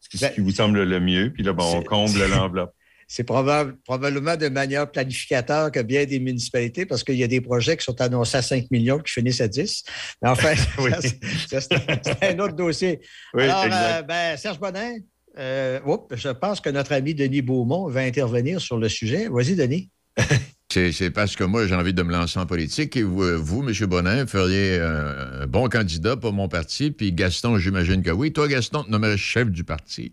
[0.00, 2.72] ce qui, ben, vous semble le mieux, puis là, bon, on comble l'enveloppe.
[3.08, 7.78] c'est probablement de manière planificateur que bien des municipalités parce qu'il y a des projets
[7.78, 9.82] qui sont annoncés à 5 millions qui finissent à 10.
[10.22, 10.54] Mais enfin,
[11.50, 13.00] c'est un autre dossier.
[13.32, 14.96] Alors, euh, ben, Serge Bonin,
[15.38, 15.80] euh,
[16.12, 19.28] je pense que notre ami Denis Beaumont va intervenir sur le sujet.
[19.30, 19.90] Vas-y, Denis.
[20.70, 23.86] C'est parce que moi, j'ai envie de me lancer en politique et vous, vous M.
[23.86, 26.90] Bonin, feriez un bon candidat pour mon parti.
[26.90, 28.34] Puis Gaston, j'imagine que oui.
[28.34, 30.12] Toi, Gaston, tu nommerais chef du parti.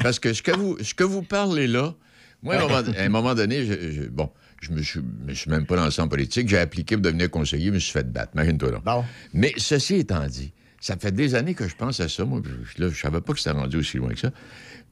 [0.00, 1.96] Parce que ce que vous, ce que vous parlez là,
[2.44, 2.58] moi, à
[3.02, 4.30] un moment, donné, je, bon,
[4.60, 6.48] je me suis, me suis même pas lancé en politique.
[6.48, 8.30] J'ai appliqué pour devenir conseiller, je me suis fait battre.
[8.34, 9.04] Imagine-toi là.
[9.34, 12.24] Mais ceci étant dit, ça fait des années que je pense à ça.
[12.24, 14.30] Moi, je, là, je savais pas que c'était rendu aussi loin que ça.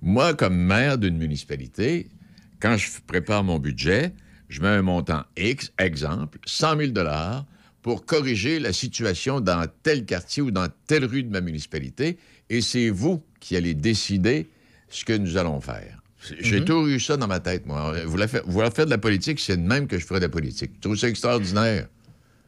[0.03, 2.09] Moi, comme maire d'une municipalité,
[2.59, 4.13] quand je prépare mon budget,
[4.49, 6.93] je mets un montant X, exemple, 100 000
[7.83, 12.19] pour corriger la situation dans tel quartier ou dans telle rue de ma municipalité,
[12.51, 14.49] et c'est vous qui allez décider
[14.89, 16.01] ce que nous allons faire.
[16.41, 16.65] J'ai mhm.
[16.65, 17.95] toujours eu ça dans ma tête, moi.
[18.05, 20.73] Vous voulez faire, de la politique, c'est de même que je ferais de la politique.
[20.77, 21.89] Je trouve ça extraordinaire.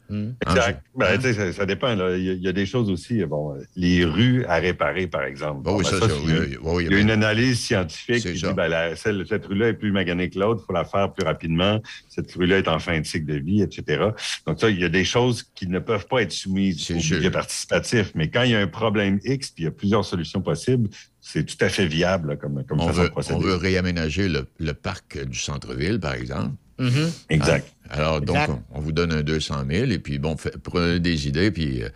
[0.09, 0.31] Hmm.
[0.47, 0.83] Exact.
[0.95, 1.21] Ben,
[1.53, 1.93] ça, dépend.
[2.15, 3.23] Il, y a, des choses aussi.
[3.25, 5.69] Bon, les rues à réparer, par exemple.
[5.69, 10.39] il y a une analyse scientifique qui dit ben, cette rue-là est plus maganée que
[10.39, 11.79] l'autre, il faut la faire plus rapidement.
[12.07, 14.09] Cette rue-là est en fin de cycle de vie, etc.
[14.47, 17.31] Donc, ça, il y a des choses qui ne peuvent pas être soumises au budget
[17.31, 18.11] participatif.
[18.15, 20.89] Mais quand il y a un problème X, puis il y a plusieurs solutions possibles,
[21.21, 25.37] c'est tout à fait viable comme, comme on veut, On veut réaménager le parc du
[25.37, 26.55] centre-ville, par exemple.
[26.79, 27.11] Mm-hmm.
[27.29, 27.67] Exact.
[27.89, 28.37] Alors, donc,
[28.71, 31.83] On, vous donne un 200 000 et puis, bon, prenez des idées, puis...
[31.83, 31.89] Euh,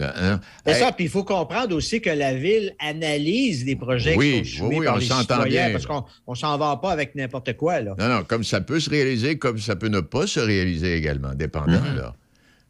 [0.00, 0.40] hein?
[0.66, 4.56] C'est ça, puis il faut comprendre aussi que la Ville analyse les projets oui, qui
[4.56, 5.70] sont oui, par on s'entend bien.
[5.70, 7.80] parce qu'on ne s'en va pas avec n'importe quoi.
[7.80, 7.94] Là.
[7.98, 11.34] Non, non, comme ça peut se réaliser, comme ça peut ne pas se réaliser également,
[11.34, 11.72] dépendant.
[11.72, 11.96] Mm-hmm.
[11.96, 12.14] là.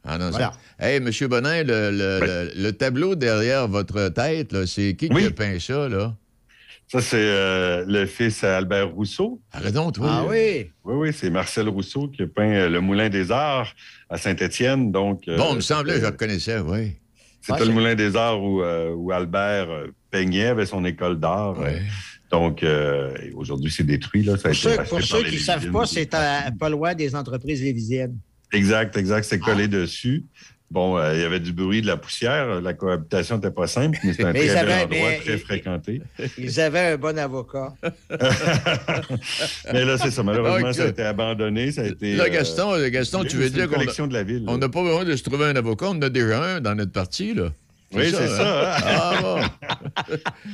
[0.05, 0.53] Ah non, voilà.
[0.81, 1.11] Hey, M.
[1.29, 6.17] Bonin, le, le, tableau derrière votre tête, c'est qui qui a peint ça, là?
[6.93, 9.41] Ça, c'est euh, le fils Albert Rousseau.
[9.51, 10.09] Arrête toi.
[10.11, 10.71] Ah oui.
[10.85, 13.75] Oui, oui, c'est Marcel Rousseau qui a peint euh, le Moulin des Arts
[14.11, 14.93] à Saint-Étienne.
[14.93, 16.93] Donc, euh, bon, il me semblait, je le connaissais, oui.
[17.41, 19.69] C'était le Moulin des Arts où, où, Albert
[20.11, 21.57] peignait, avait son école d'art.
[22.31, 22.63] Donc,
[23.37, 24.25] aujourd'hui, c'est détruit.
[24.25, 24.37] Là.
[24.37, 24.51] Ça
[24.85, 28.19] pour ceux, qui ne savent pas, c'est pas loin des entreprises lévisiennes.
[28.53, 29.25] Exact, exact.
[29.25, 29.69] C'est collé ah.
[29.69, 30.27] dessus.
[30.73, 32.63] Bon, euh, il y avait du bruit, de la poussière.
[32.63, 36.01] La cohabitation n'était pas simple, mais c'était un très bel endroit, très fréquenté.
[36.39, 37.75] Ils avaient un bon avocat.
[39.71, 40.23] mais là, c'est ça.
[40.23, 41.73] Malheureusement, ça a été abandonné.
[41.73, 44.45] Ça a été, là, Gaston, euh, Gaston tu veux dire qu'on de la ville.
[44.49, 45.89] On n'a pas besoin de se trouver un avocat.
[45.91, 47.51] On en a déjà un dans notre parti, là.
[47.95, 48.77] Oui, c'est ça.
[48.79, 48.81] Hein?
[48.87, 49.41] Ah bon.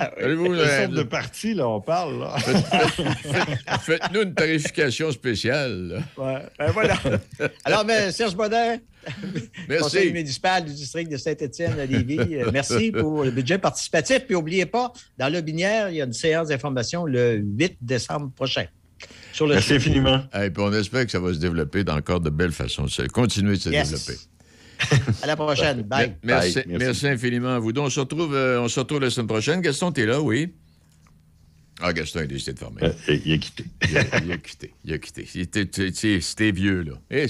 [0.21, 2.19] Allez-vous, le de parti, là, on parle.
[2.19, 2.37] Là.
[3.83, 6.03] Faites-nous une tarification spéciale.
[6.17, 6.43] Ouais.
[6.59, 6.97] Ben voilà.
[7.65, 8.79] Alors, mais Serge Bodin,
[9.69, 9.83] merci.
[9.83, 14.25] conseil municipal du district de Saint-Étienne à Lévis, euh, merci pour le budget participatif.
[14.27, 18.31] Puis n'oubliez pas, dans le Binière, il y a une séance d'information le 8 décembre
[18.35, 18.67] prochain.
[19.33, 20.23] Sur le Merci infiniment.
[20.35, 22.87] Et puis on espère que ça va se développer d'encore de belles façons.
[23.13, 24.15] Continuer de se développer.
[25.23, 25.83] À la prochaine.
[25.83, 26.17] Bye.
[26.23, 27.09] Merci, merci.
[27.09, 27.73] infiniment à vous.
[27.73, 29.61] Donc, on se retrouve, euh, on se retrouve la semaine prochaine.
[29.61, 30.55] Gaston, tu es là, oui?
[31.81, 32.83] Ah, Gaston a décidé de fermer.
[32.83, 32.93] Euh,
[33.25, 33.65] il a quitté.
[33.89, 34.05] Il a,
[34.39, 34.73] quitté.
[34.85, 36.21] Il a quitté.
[36.21, 36.93] C'était vieux, là.
[37.11, 37.27] Eh,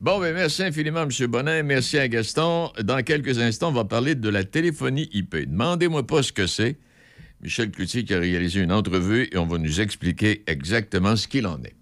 [0.00, 1.26] bon, ben, merci infiniment, M.
[1.26, 1.62] Bonin.
[1.62, 2.72] Merci à Gaston.
[2.82, 5.36] Dans quelques instants, on va parler de la téléphonie IP.
[5.36, 6.76] Demandez-moi pas ce que c'est.
[7.42, 11.46] Michel Cloutier qui a réalisé une entrevue et on va nous expliquer exactement ce qu'il
[11.46, 11.74] en est.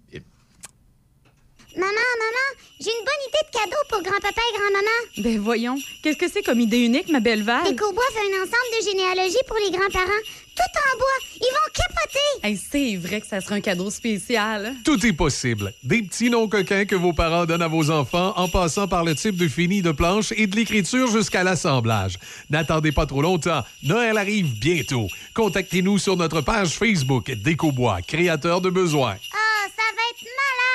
[1.75, 2.47] Maman, maman,
[2.79, 5.23] j'ai une bonne idée de cadeau pour grand-papa et grand-maman.
[5.23, 7.67] Ben voyons, qu'est-ce que c'est comme idée unique, ma belle Val?
[7.67, 10.23] Écobois fait un ensemble de généalogie pour les grands-parents.
[10.59, 11.07] Tout en bois.
[11.35, 12.19] Ils vont capoter.
[12.43, 14.75] Hey, c'est vrai que ça sera un cadeau spécial.
[14.83, 15.73] Tout est possible.
[15.83, 19.15] Des petits noms coquins que vos parents donnent à vos enfants en passant par le
[19.15, 22.17] type de fini de planche et de l'écriture jusqu'à l'assemblage.
[22.49, 23.63] N'attendez pas trop longtemps.
[23.83, 25.07] Noël arrive bientôt.
[25.33, 29.15] Contactez-nous sur notre page Facebook Décobois, créateur de besoins.
[29.31, 30.68] Ah, ça va être malade!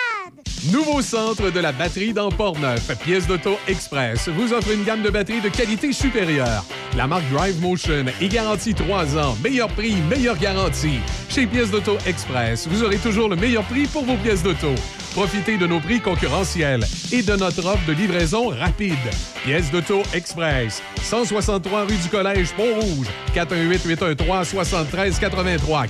[0.73, 2.91] Nouveau centre de la batterie dans Port-Neuf.
[3.05, 6.65] Pièce d'auto Express vous offre une gamme de batteries de qualité supérieure.
[6.97, 9.37] La marque Drive Motion est garantie 3 ans.
[9.43, 11.01] Meilleur prix, meilleure garantie.
[11.29, 14.75] Chez Pièce d'auto Express, vous aurez toujours le meilleur prix pour vos pièces d'auto.
[15.15, 18.99] Profitez de nos prix concurrentiels et de notre offre de livraison rapide.
[19.45, 20.83] Pièce d'auto Express.
[21.01, 23.07] 163 rue du Collège Pont-Rouge.
[23.33, 25.87] 418-813-7383.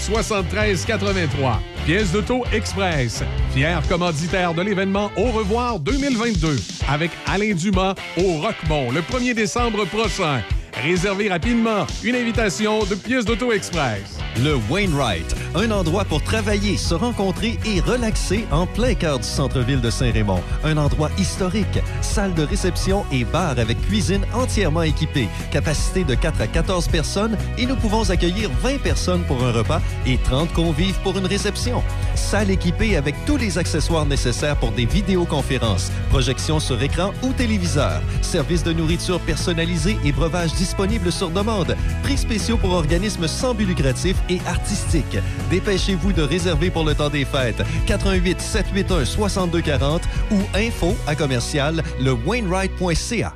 [0.00, 1.58] 418-813-7383.
[1.84, 3.22] Pièce d'auto Express.
[3.54, 6.56] Fier commanditaire de l'événement Au revoir 2022
[6.88, 10.42] avec Alain Dumas au Roquemont le 1er décembre prochain.
[10.82, 14.18] Réservez rapidement une invitation de Pièce d'auto Express.
[14.44, 19.80] Le Wainwright, un endroit pour travailler, se rencontrer et relaxer en plein cœur du centre-ville
[19.80, 20.42] de Saint-Raymond.
[20.64, 26.42] Un endroit historique, salle de réception et bar avec cuisine entièrement équipée, capacité de 4
[26.42, 31.00] à 14 personnes et nous pouvons accueillir 20 personnes pour un repas et 30 convives
[31.02, 31.82] pour une réception.
[32.14, 38.02] Salle équipée avec tous les accessoires nécessaires pour des vidéoconférences, projections sur écran ou téléviseur,
[38.20, 40.65] service de nourriture personnalisé et breuvage disponible
[41.10, 45.18] sur demande, prix spéciaux pour organismes sans but lucratif et artistiques.
[45.50, 47.62] Dépêchez-vous de réserver pour le temps des fêtes.
[47.86, 50.02] 88 781 6240
[50.32, 53.34] ou info à commercial le Wainwright.ca.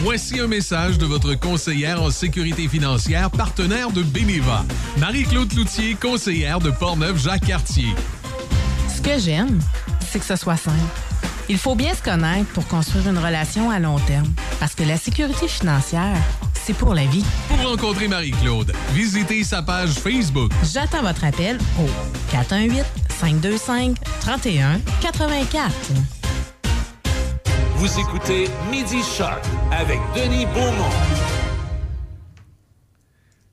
[0.00, 4.64] Voici un message de votre conseillère en sécurité financière, partenaire de Beneva.
[4.98, 7.88] Marie-Claude Loutier, conseillère de Portneuf-Jacques-Cartier.
[8.94, 9.58] Ce que j'aime,
[10.10, 11.03] c'est que ce soit simple.
[11.48, 14.32] Il faut bien se connaître pour construire une relation à long terme.
[14.60, 16.16] Parce que la sécurité financière,
[16.54, 17.24] c'est pour la vie.
[17.48, 20.50] Pour rencontrer Marie-Claude, visitez sa page Facebook.
[20.72, 21.86] J'attends votre appel au
[22.34, 23.94] 418-525-3184.
[27.76, 30.88] Vous écoutez Midi Shark avec Denis Beaumont.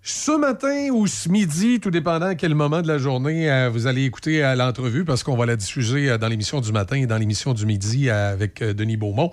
[0.04, 3.86] Ce matin ou ce midi, tout dépendant à quel moment de la journée euh, vous
[3.86, 7.06] allez écouter à l'entrevue, parce qu'on va la diffuser euh, dans l'émission du matin et
[7.06, 9.32] dans l'émission du midi euh, avec euh, Denis Beaumont.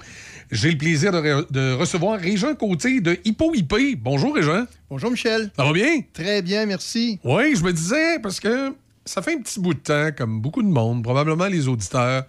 [0.50, 3.98] J'ai le plaisir de, re- de recevoir Régent Côté de Hippo IP.
[3.98, 4.66] Bonjour Régent.
[4.90, 5.50] Bonjour Michel.
[5.56, 6.02] Ça va bien?
[6.12, 7.18] Très bien, merci.
[7.24, 8.74] Oui, je me disais, parce que
[9.06, 12.24] ça fait un petit bout de temps, comme beaucoup de monde, probablement les auditeurs.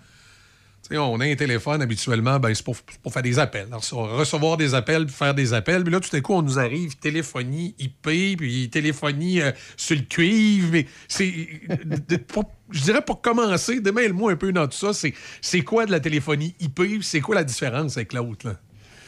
[0.91, 3.67] On a un téléphone habituellement, ben, c'est pour, pour faire des appels.
[3.67, 3.83] Alors,
[4.17, 5.83] recevoir des appels, puis faire des appels.
[5.83, 10.01] Puis là, tout à coup, on nous arrive téléphonie IP, puis téléphonie euh, sur le
[10.03, 10.69] cuivre.
[10.71, 11.31] Mais c'est.
[12.71, 14.93] je dirais pour commencer, démêle-moi un peu dans tout ça.
[14.93, 16.81] C'est, c'est quoi de la téléphonie IP?
[17.01, 18.47] C'est quoi la différence avec l'autre?
[18.47, 18.59] là?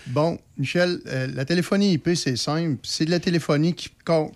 [0.08, 2.78] Bon, Michel, euh, la téléphonie IP, c'est simple.
[2.84, 3.90] C'est de la téléphonie qui.
[4.06, 4.32] qu'on-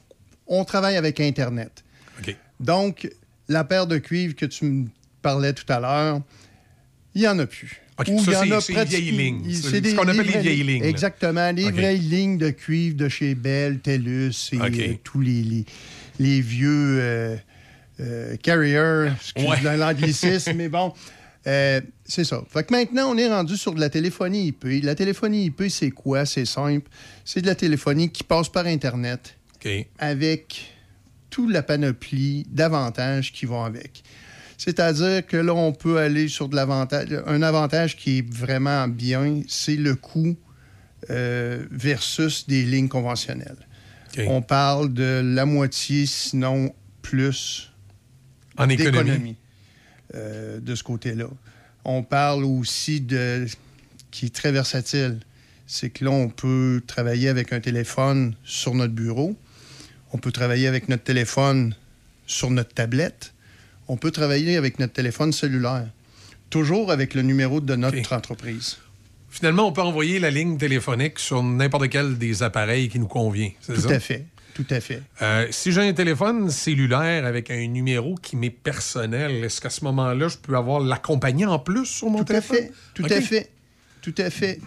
[0.47, 1.83] on travaille avec Internet.
[2.19, 2.35] OK.
[2.59, 3.09] Donc,
[3.47, 4.85] la paire de cuivre que tu me
[5.23, 6.21] parlais tout à l'heure,
[7.15, 7.81] il n'y en a plus.
[7.99, 9.53] Ou il y en c'est- a c'est les vieilles lignes.
[9.53, 10.83] C'est c'est ce qu'on appelle les vieilles lignes.
[10.83, 11.49] Exactement.
[11.51, 15.65] Les vraies lignes de cuivre de chez Bell, TELUS et euh, tous les, les,
[16.19, 17.35] les vieux euh,
[18.01, 19.77] euh, carriers, Ouais.
[19.77, 20.93] l'anglicisme, mais bon.
[21.47, 22.43] euh, c'est ça.
[22.49, 24.65] Fait que maintenant, on est rendu sur de la téléphonie IP.
[24.83, 26.25] La téléphonie IP, c'est quoi?
[26.25, 26.89] C'est simple.
[27.23, 29.37] C'est de la téléphonie qui passe par Internet
[29.99, 30.65] avec
[31.29, 34.03] toute la panoplie d'avantages qui vont avec.
[34.57, 37.07] C'est-à-dire que là, on peut aller sur de l'avantage.
[37.25, 40.35] Un avantage qui est vraiment bien, c'est le coût
[41.09, 43.57] euh, versus des lignes conventionnelles.
[44.27, 47.71] On parle de la moitié, sinon plus,
[48.57, 48.91] En économie.
[48.91, 49.35] d'économie
[50.15, 51.27] euh, de ce côté-là.
[51.83, 53.45] On parle aussi de
[54.11, 55.19] qui est très versatile.
[55.67, 59.35] C'est que là, on peut travailler avec un téléphone sur notre bureau.
[60.13, 61.75] On peut travailler avec notre téléphone
[62.25, 63.34] sur notre tablette.
[63.87, 65.87] On peut travailler avec notre téléphone cellulaire.
[66.49, 68.77] Toujours avec le numéro de notre entreprise.
[69.29, 73.51] Finalement, on peut envoyer la ligne téléphonique sur n'importe quel des appareils qui nous convient.
[73.61, 73.89] c'est Tout ça?
[73.95, 74.25] à fait.
[74.53, 75.01] Tout à fait.
[75.21, 79.83] Euh, si j'ai un téléphone cellulaire avec un numéro qui m'est personnel, est-ce qu'à ce
[79.83, 82.57] moment-là, je peux avoir la compagnie en plus sur mon Tout à téléphone?
[82.57, 82.71] fait.
[82.93, 83.49] Tout à fait.
[84.01, 84.61] Tout à fait.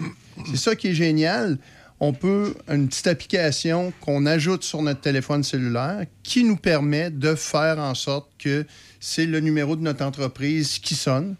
[0.51, 1.57] C'est ça qui est génial.
[2.01, 7.35] On peut, une petite application qu'on ajoute sur notre téléphone cellulaire qui nous permet de
[7.35, 8.67] faire en sorte que
[9.01, 11.37] c'est le numéro de notre entreprise qui sonne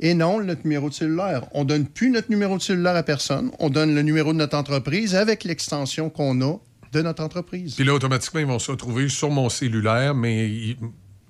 [0.00, 1.44] et non notre numéro de cellulaire.
[1.52, 3.50] On donne plus notre numéro de cellulaire à personne.
[3.58, 6.58] On donne le numéro de notre entreprise avec l'extension qu'on a
[6.92, 7.74] de notre entreprise.
[7.74, 10.76] Puis là, automatiquement, ils vont se retrouver sur mon cellulaire, mais ils,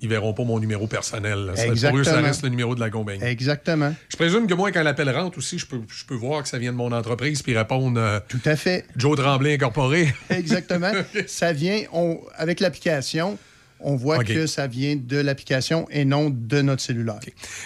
[0.03, 1.45] ils verront pas mon numéro personnel.
[1.45, 1.53] là.
[1.89, 3.23] Pour eux, ça reste le numéro de la compagnie.
[3.23, 3.95] Exactement.
[4.09, 6.57] Je présume que moi, quand l'appel rentre aussi, je peux, je peux voir que ça
[6.57, 8.85] vient de mon entreprise puis répondre euh, Tout à fait.
[8.97, 10.13] Joe Tremblay Incorporé.
[10.29, 10.91] Exactement.
[11.27, 13.37] ça vient, on, avec l'application,
[13.83, 17.19] on voit que ça vient de l'application et non de notre cellulaire.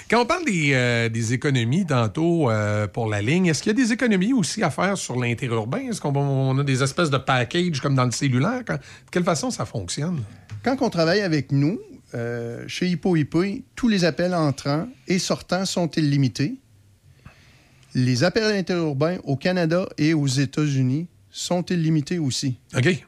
[0.10, 3.82] Quand on parle des, euh, des économies tantôt euh, pour la ligne, est-ce qu'il y
[3.82, 5.80] a des économies aussi à faire sur l'interurbain?
[5.90, 8.64] Est-ce qu'on on a des espèces de package comme dans le cellulaire?
[8.66, 10.22] Quand- de quelle façon ça fonctionne?
[10.64, 11.80] Quand on travaille avec nous,
[12.16, 13.44] euh, chez Hippo Hippo,
[13.76, 16.56] tous les appels entrants et sortants sont illimités.
[17.94, 22.58] Les appels interurbains au Canada et aux États-Unis sont illimités aussi.
[22.76, 23.06] OK.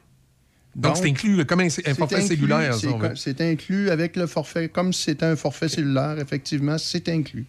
[0.76, 2.74] Donc, c'est inclus comme un, forfait inclus, cellulaire.
[3.16, 7.46] c'est inclus avec le forfait, comme si c'était un forfait cellulaire, effectivement, c'est inclus.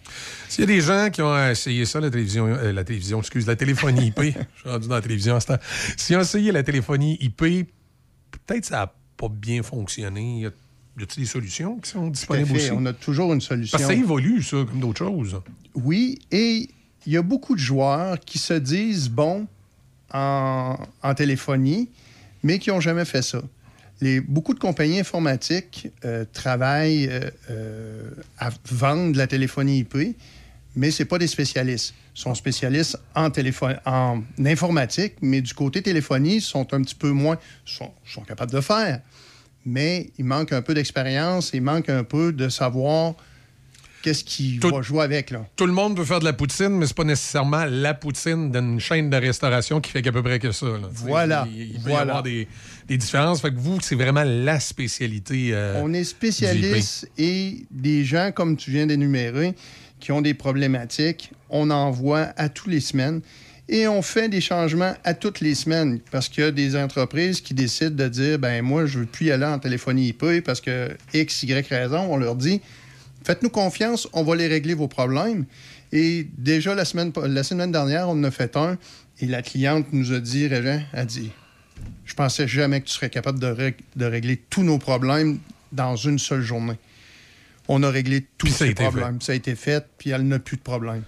[0.49, 3.45] S'il y a des gens qui ont essayé ça, la télévision, euh, la télévision, excuse,
[3.45, 5.59] la téléphonie IP, je suis rendu dans la télévision à ce temps.
[5.97, 10.41] S'ils ont essayé la téléphonie IP, peut-être ça n'a pas bien fonctionné.
[10.41, 10.45] Y
[11.03, 12.71] a-t-il des solutions qui sont Tout à disponibles fait, aussi?
[12.71, 13.77] On a toujours une solution.
[13.77, 15.39] Parce que ça évolue, ça, comme d'autres choses.
[15.75, 16.67] Oui, et
[17.05, 19.47] il y a beaucoup de joueurs qui se disent bons
[20.11, 21.89] en, en téléphonie,
[22.43, 23.41] mais qui n'ont jamais fait ça.
[24.27, 30.17] Beaucoup de compagnies informatiques euh, travaillent euh, euh, à vendre de la téléphonie IP,
[30.75, 31.93] mais ce pas des spécialistes.
[32.15, 33.29] Ils sont spécialistes en
[34.43, 37.37] informatique, mais du côté téléphonie, ils sont un petit peu moins...
[37.63, 39.01] sont, sont capables de faire.
[39.65, 43.13] Mais il manque un peu d'expérience, il manque un peu de savoir
[44.01, 45.31] qu'est-ce qui va jouer avec.
[45.31, 45.45] Là?
[45.55, 48.79] Tout le monde veut faire de la poutine, mais c'est pas nécessairement la poutine d'une
[48.79, 50.65] chaîne de restauration qui fait qu'à peu près que ça.
[50.65, 50.89] là.
[50.91, 51.47] Voilà.
[51.51, 52.47] Il, il peut y avoir des,
[52.87, 53.41] des différences.
[53.41, 55.49] Fait que vous, c'est vraiment la spécialité.
[55.53, 59.53] euh, On est du spécialistes et des gens, comme tu viens d'énumérer,
[59.99, 63.21] qui ont des problématiques, on envoie à toutes les semaines.
[63.69, 67.39] Et on fait des changements à toutes les semaines parce qu'il y a des entreprises
[67.39, 70.43] qui décident de dire ben moi, je ne veux plus y aller en téléphonie IP
[70.43, 71.99] parce que X, Y raison.
[72.11, 72.59] On leur dit
[73.25, 75.45] faites-nous confiance, on va les régler vos problèmes.
[75.91, 78.77] Et déjà, la semaine, la semaine dernière, on en a fait un
[79.19, 81.31] et la cliente nous a dit Régent, a dit
[82.05, 85.39] je pensais jamais que tu serais capable de, rég- de régler tous nos problèmes
[85.71, 86.77] dans une seule journée.
[87.67, 89.21] On a réglé tous ces problèmes.
[89.21, 91.03] Ça a été fait, puis elle n'a plus de problème.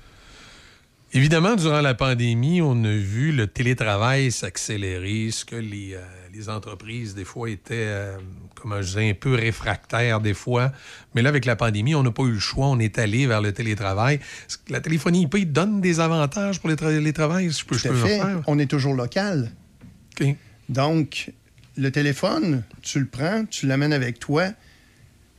[1.11, 6.01] Évidemment, durant la pandémie, on a vu le télétravail s'accélérer, ce que les, euh,
[6.34, 8.17] les entreprises, des fois, étaient, euh,
[8.55, 10.71] comment je disais, un peu réfractaires, des fois.
[11.13, 12.67] Mais là, avec la pandémie, on n'a pas eu le choix.
[12.67, 14.19] On est allé vers le télétravail.
[14.69, 17.51] La téléphonie IP donne des avantages pour les, tra- les travails?
[17.51, 18.19] Je peux, je Tout peux fait.
[18.19, 18.41] faire?
[18.47, 19.51] On est toujours local.
[20.69, 21.31] Donc,
[21.77, 24.49] le téléphone, tu le prends, tu l'amènes avec toi,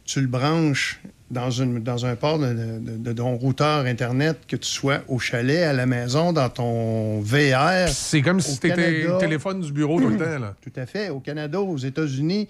[0.05, 1.01] tu le branches
[1.31, 5.18] dans, une, dans un port de, de- de ton routeur Internet, que tu sois au
[5.18, 7.89] chalet, à la maison, dans ton VR.
[7.89, 10.39] C'est comme si c'était téléphone du bureau tout le temps.
[10.39, 10.55] Là.
[10.62, 11.09] Tout à fait.
[11.11, 12.49] Au Canada, aux États-Unis,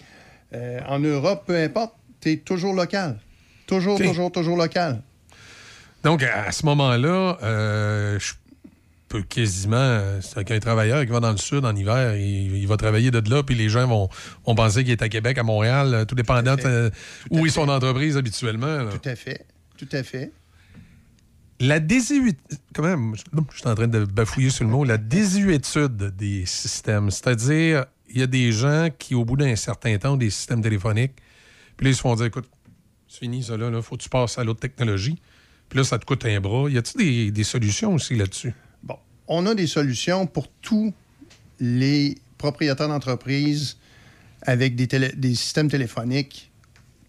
[0.55, 3.17] euh, en Europe, peu importe, tu es toujours local.
[3.67, 5.01] Toujours, toujours, toujours local.
[6.03, 8.33] Donc, à ce moment-là, euh, je
[9.23, 9.77] quasiment.
[9.77, 13.11] euh, C'est qu'un travailleur qui va dans le sud en hiver, il, il va travailler
[13.11, 14.09] de là, puis les gens vont,
[14.47, 16.91] vont penser qu'il est à Québec, à Montréal, euh, tout dépendant de
[17.31, 18.67] où est son entreprise habituellement.
[18.85, 18.91] là.
[18.91, 19.47] Tout à fait.
[19.77, 20.33] Tout à fait.
[21.61, 22.39] La désuétude.
[22.75, 23.15] Comment.
[23.15, 24.85] Je je suis en train de bafouiller sur le mot.
[24.85, 27.11] La désuétude des systèmes.
[27.11, 30.63] C'est-à-dire, il y a des gens qui, au bout d'un certain temps, ont des systèmes
[30.63, 31.13] téléphoniques.
[31.77, 32.49] Puis là, ils se font dire écoute,
[33.09, 33.71] c'est fini, ça, là.
[33.73, 35.21] Il faut que tu passes à l'autre technologie.
[35.69, 36.69] Puis là, ça te coûte un bras.
[36.69, 38.53] Y a-t-il des, des solutions aussi là-dessus?
[39.27, 40.93] On a des solutions pour tous
[41.61, 43.77] les propriétaires d'entreprises
[44.43, 46.51] avec des systèmes téléphoniques,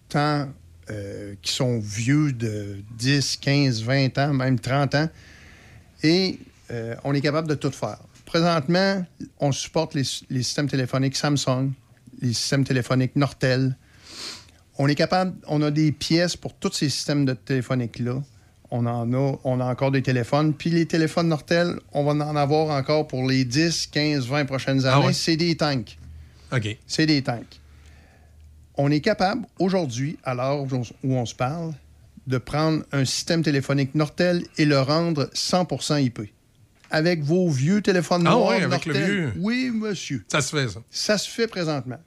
[0.07, 0.47] tant
[0.89, 5.09] euh, qui sont vieux de 10, 15, 20 ans, même 30 ans.
[6.03, 6.39] Et
[6.71, 7.99] euh, on est capable de tout faire.
[8.25, 9.05] Présentement,
[9.39, 11.71] on supporte les, les systèmes téléphoniques Samsung,
[12.21, 13.75] les systèmes téléphoniques Nortel.
[14.77, 18.21] On est capable, on a des pièces pour tous ces systèmes de téléphoniques-là.
[18.71, 20.53] On en a, on a encore des téléphones.
[20.53, 24.85] Puis les téléphones Nortel, on va en avoir encore pour les 10, 15, 20 prochaines
[24.85, 25.07] Ah années.
[25.07, 25.13] ouais?
[25.13, 25.97] C'est des tanks.
[26.51, 26.75] OK.
[26.87, 27.59] C'est des tanks.
[28.77, 31.73] On est capable, aujourd'hui, à l'heure où on, où on se parle,
[32.27, 36.21] de prendre un système téléphonique Nortel et le rendre 100% IP.
[36.91, 39.33] Avec vos vieux téléphones Ah noirs ouais, avec le vieux.
[39.37, 40.25] Oui, monsieur.
[40.31, 40.79] Ça se fait, ça.
[40.89, 41.99] Ça se fait présentement.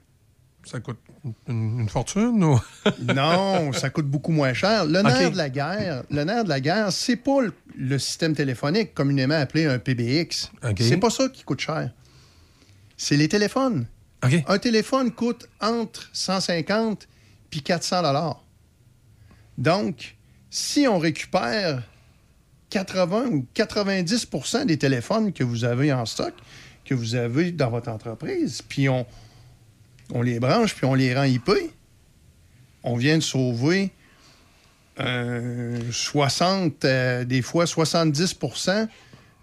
[0.65, 0.99] Ça coûte
[1.47, 2.59] une, une fortune ou?
[3.15, 4.85] Non, ça coûte beaucoup moins cher.
[4.85, 8.35] Le nerf de la guerre, le nerf de la guerre, c'est pas le, le système
[8.35, 10.51] téléphonique communément appelé un PBX.
[10.63, 10.77] OK.
[10.79, 11.91] C'est pas ça qui coûte cher.
[12.97, 13.87] C'est les téléphones.
[14.21, 17.07] Un téléphone coûte entre 150
[17.49, 18.43] puis 400 dollars.
[19.57, 20.17] Donc,
[20.49, 21.83] si on récupère
[22.69, 26.33] 80 ou 90% des téléphones que vous avez en stock,
[26.85, 29.05] que vous avez dans votre entreprise, puis on,
[30.13, 31.51] on les branche, puis on les rend IP,
[32.83, 33.91] on vient de sauver
[34.99, 38.37] euh, 60, euh, des fois 70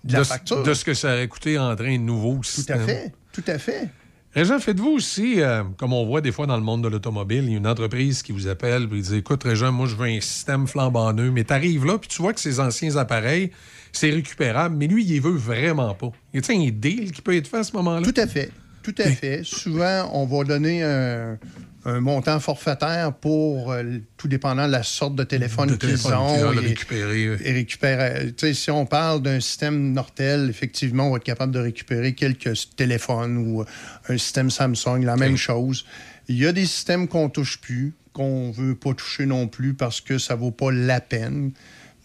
[0.04, 0.62] de la de, facture.
[0.62, 3.58] de ce que ça aurait coûté en train de nouveau Tout à fait, tout à
[3.58, 3.88] fait.
[4.34, 7.52] Régent, faites-vous aussi, euh, comme on voit des fois dans le monde de l'automobile, il
[7.52, 10.20] y a une entreprise qui vous appelle et dit Écoute, Régent, moi, je veux un
[10.20, 11.32] système flambant neuf.
[11.32, 13.50] Mais tu arrives là, puis tu vois que ces anciens appareils,
[13.92, 16.12] c'est récupérable, mais lui, il les veut vraiment pas.
[16.34, 18.02] Y a un deal qui peut être fait à ce moment-là?
[18.02, 18.50] Tout à fait.
[18.86, 19.40] Tout à fait.
[19.42, 21.38] Souvent, on va donner un,
[21.84, 23.82] un montant forfaitaire pour, euh,
[24.16, 26.36] tout dépendant de la sorte de téléphone qu'ils ont.
[26.52, 31.16] et- récupérer, et récupérer- tu sais, si on parle d'un système Nortel, effectivement, on va
[31.16, 33.64] être capable de récupérer quelques téléphones ou euh,
[34.08, 35.84] un système Samsung, la même chose.
[36.28, 40.00] Il y a des systèmes qu'on touche plus, qu'on veut pas toucher non plus parce
[40.00, 41.50] que ça vaut pas la peine.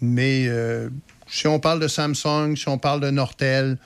[0.01, 0.89] Mais euh,
[1.27, 3.77] si on parle de Samsung, si on parle de Nortel,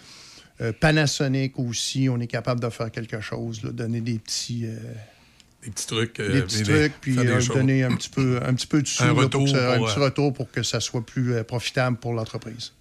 [0.61, 4.77] euh, Panasonic aussi, on est capable de faire quelque chose, là, donner des petits, euh,
[5.63, 6.19] Des petits trucs.
[6.19, 8.87] euh, des petits des- trucs, puis euh, donner un petit peu, un petit peu de
[8.87, 11.97] sous, Un là, retour ça- un petit retour pour que ça soit plus euh, profitable
[11.97, 12.71] pour l'entreprise.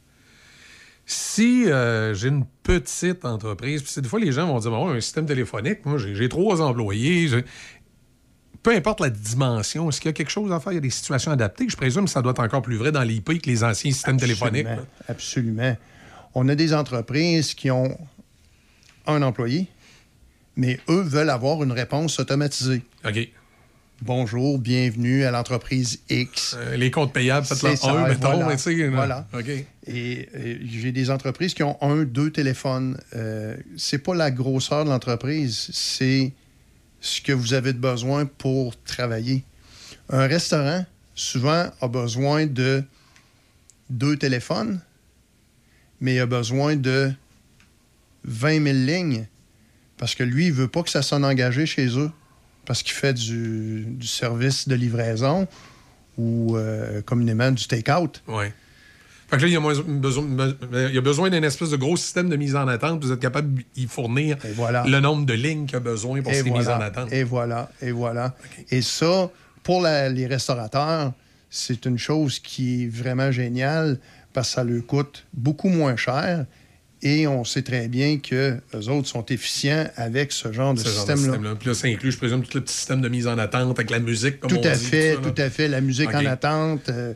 [1.07, 5.01] si euh, j'ai une petite entreprise, puis des fois les gens vont dire bon, un
[5.01, 7.29] système téléphonique, moi j'ai trois employés,
[8.63, 10.73] peu importe la dimension, est-ce qu'il y a quelque chose à faire?
[10.73, 11.67] Il y a des situations adaptées.
[11.69, 14.17] Je présume que ça doit être encore plus vrai dans l'IP que les anciens systèmes
[14.19, 14.65] téléphoniques.
[14.65, 14.79] Là.
[15.07, 15.77] Absolument.
[16.35, 17.97] On a des entreprises qui ont
[19.07, 19.69] un employé,
[20.57, 22.83] mais eux veulent avoir une réponse automatisée.
[23.05, 23.29] OK.
[24.03, 26.57] Bonjour, bienvenue à l'entreprise X.
[26.59, 28.57] Euh, les comptes payables, faites-le un, mettons, voilà.
[28.67, 28.89] mais.
[28.89, 29.29] Voilà.
[29.33, 29.49] OK.
[29.87, 32.99] Et, euh, j'ai des entreprises qui ont un, deux téléphones.
[33.15, 36.33] Euh, c'est pas la grosseur de l'entreprise, c'est
[37.01, 39.45] ce que vous avez de besoin pour travailler.
[40.09, 42.83] Un restaurant, souvent, a besoin de
[43.89, 44.81] deux téléphones,
[46.05, 47.11] mais il a besoin de
[48.25, 49.27] 20 000 lignes
[49.97, 52.11] parce que lui, il veut pas que ça sonne engagé chez eux
[52.67, 55.49] parce qu'il fait du, du service de livraison
[56.19, 58.23] ou euh, communément du take-out.
[58.29, 58.45] Oui.
[59.31, 60.27] Fait que là, il y a, moins besoin,
[60.73, 63.03] il y a besoin d'un espèce de gros système de mise en attente.
[63.03, 64.37] Vous êtes capable d'y fournir
[64.87, 67.11] le nombre de lignes qu'il a besoin pour Et ces mises en attente.
[67.15, 68.37] Et voilà, et voilà.
[68.71, 69.31] Et ça,
[69.63, 71.15] pour la- les restaurateurs,
[71.49, 73.99] c'est une chose qui est vraiment géniale
[74.35, 76.45] parce que ça leur coûte beaucoup moins cher.
[77.07, 81.17] Et on sait très bien que les autres sont efficients avec ce genre de système-là.
[81.17, 81.55] système-là.
[81.55, 83.91] Puis là, ça inclut, je présume, tout le petit système de mise en attente avec
[83.91, 85.31] la musique, comme Tout on à dit, fait, ça, là.
[85.31, 85.69] tout à fait.
[85.69, 87.13] La musique en attente euh,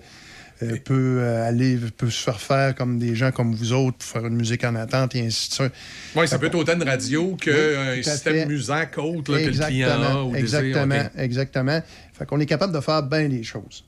[0.63, 4.09] euh, peut euh, aller, peut se faire faire comme des gens comme vous autres pour
[4.09, 5.73] faire une musique en attente et ainsi de suite.
[6.15, 9.51] Oui, ça peut être autant une radio qu'un Oui, tout système musique autre là, que
[9.57, 10.23] le client a.
[10.23, 11.11] Ou exactement, OK.
[11.17, 11.83] exactement.
[12.13, 13.87] Fait qu'on est capable de faire bien des choses.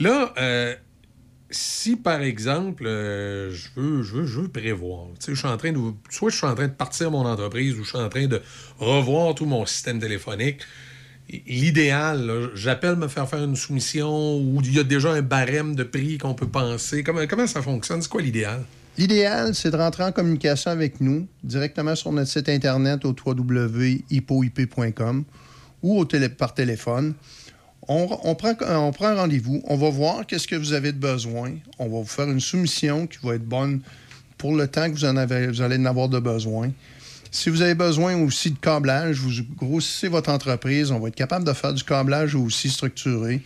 [0.00, 0.34] Là,
[1.54, 5.72] si par exemple, euh, je, veux, je, veux, je veux prévoir, je suis en train
[5.72, 5.78] de,
[6.10, 8.42] soit je suis en train de partir mon entreprise ou je suis en train de
[8.78, 10.60] revoir tout mon système téléphonique,
[11.46, 15.84] l'idéal, j'appelle me faire faire une soumission ou il y a déjà un barème de
[15.84, 17.02] prix qu'on peut penser.
[17.02, 18.02] Comment, comment ça fonctionne?
[18.02, 18.62] C'est quoi l'idéal?
[18.96, 25.24] L'idéal, c'est de rentrer en communication avec nous directement sur notre site internet au www.hipoip.com
[25.82, 26.06] ou au
[26.38, 27.14] par téléphone.
[27.86, 31.52] On, prend, on prend rendez-vous, on va voir qu'est-ce que vous avez de besoin.
[31.78, 33.80] On va vous faire une soumission qui va être bonne
[34.38, 36.70] pour le temps que vous, en avez, allez en avoir de besoin.
[37.30, 41.44] Si vous avez besoin aussi de câblage, vous grossissez votre entreprise, on va être capable
[41.44, 43.42] de faire du câblage aussi structuré.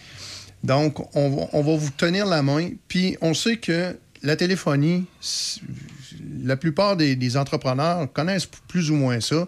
[0.62, 2.70] Donc, on va, vous tenir la main.
[2.89, 5.07] Puis, on sait que la téléphonie,
[6.43, 9.47] la plupart des, entrepreneurs connaissent plus ou moins ça, ne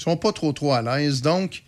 [0.00, 1.20] sont pas trop, trop à l'aise.
[1.20, 1.62] Donc,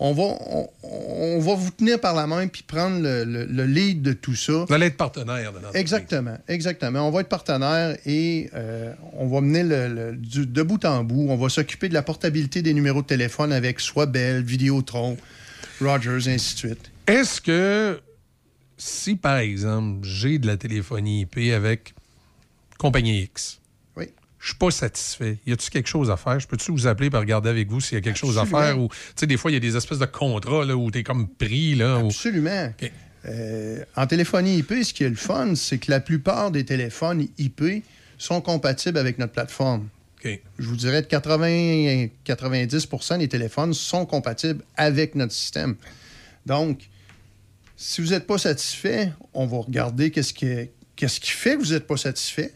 [0.00, 3.64] on va, on, on va vous tenir par la main puis prendre le, le- le
[3.64, 4.64] lead de tout ça.
[4.66, 5.80] Vous allez être partenaire de l'entreprise.
[5.80, 7.06] Exactement, exactement.
[7.08, 11.26] On va être partenaire et euh, on va mener le, du- de bout en bout.
[11.28, 15.16] On va s'occuper de la portabilité des numéros de téléphone avec soit Bell, Vidéotron,
[15.80, 16.90] Rogers, et ainsi de suite.
[17.06, 18.00] Est-ce que
[18.76, 21.94] si, par exemple, j'ai de la téléphonie IP avec
[22.78, 23.60] compagnie X.
[24.44, 26.38] je suis pas satisfait, y a-t-il quelque chose à faire?
[26.38, 28.78] Je peux-tu vous appeler pour regarder avec vous s'il y a quelque chose à faire?
[28.78, 30.98] Ou, tu sais, des fois, il y a des espèces de contrats là, où tu
[30.98, 31.74] es comme pris.
[31.74, 32.70] Là, Absolument.
[33.24, 37.26] Euh, en téléphonie IP, ce qui est le fun, c'est que la plupart des téléphones
[37.38, 37.82] IP
[38.18, 39.88] sont compatibles avec notre plateforme.
[40.22, 45.74] Je vous dirais que 80 90% des téléphones sont compatibles avec notre système.
[46.44, 46.90] Donc,
[47.78, 51.72] si vous n'êtes pas satisfait, on va regarder qu'est-ce qui, qu'est-ce qui fait que vous
[51.72, 52.52] n'êtes pas satisfait.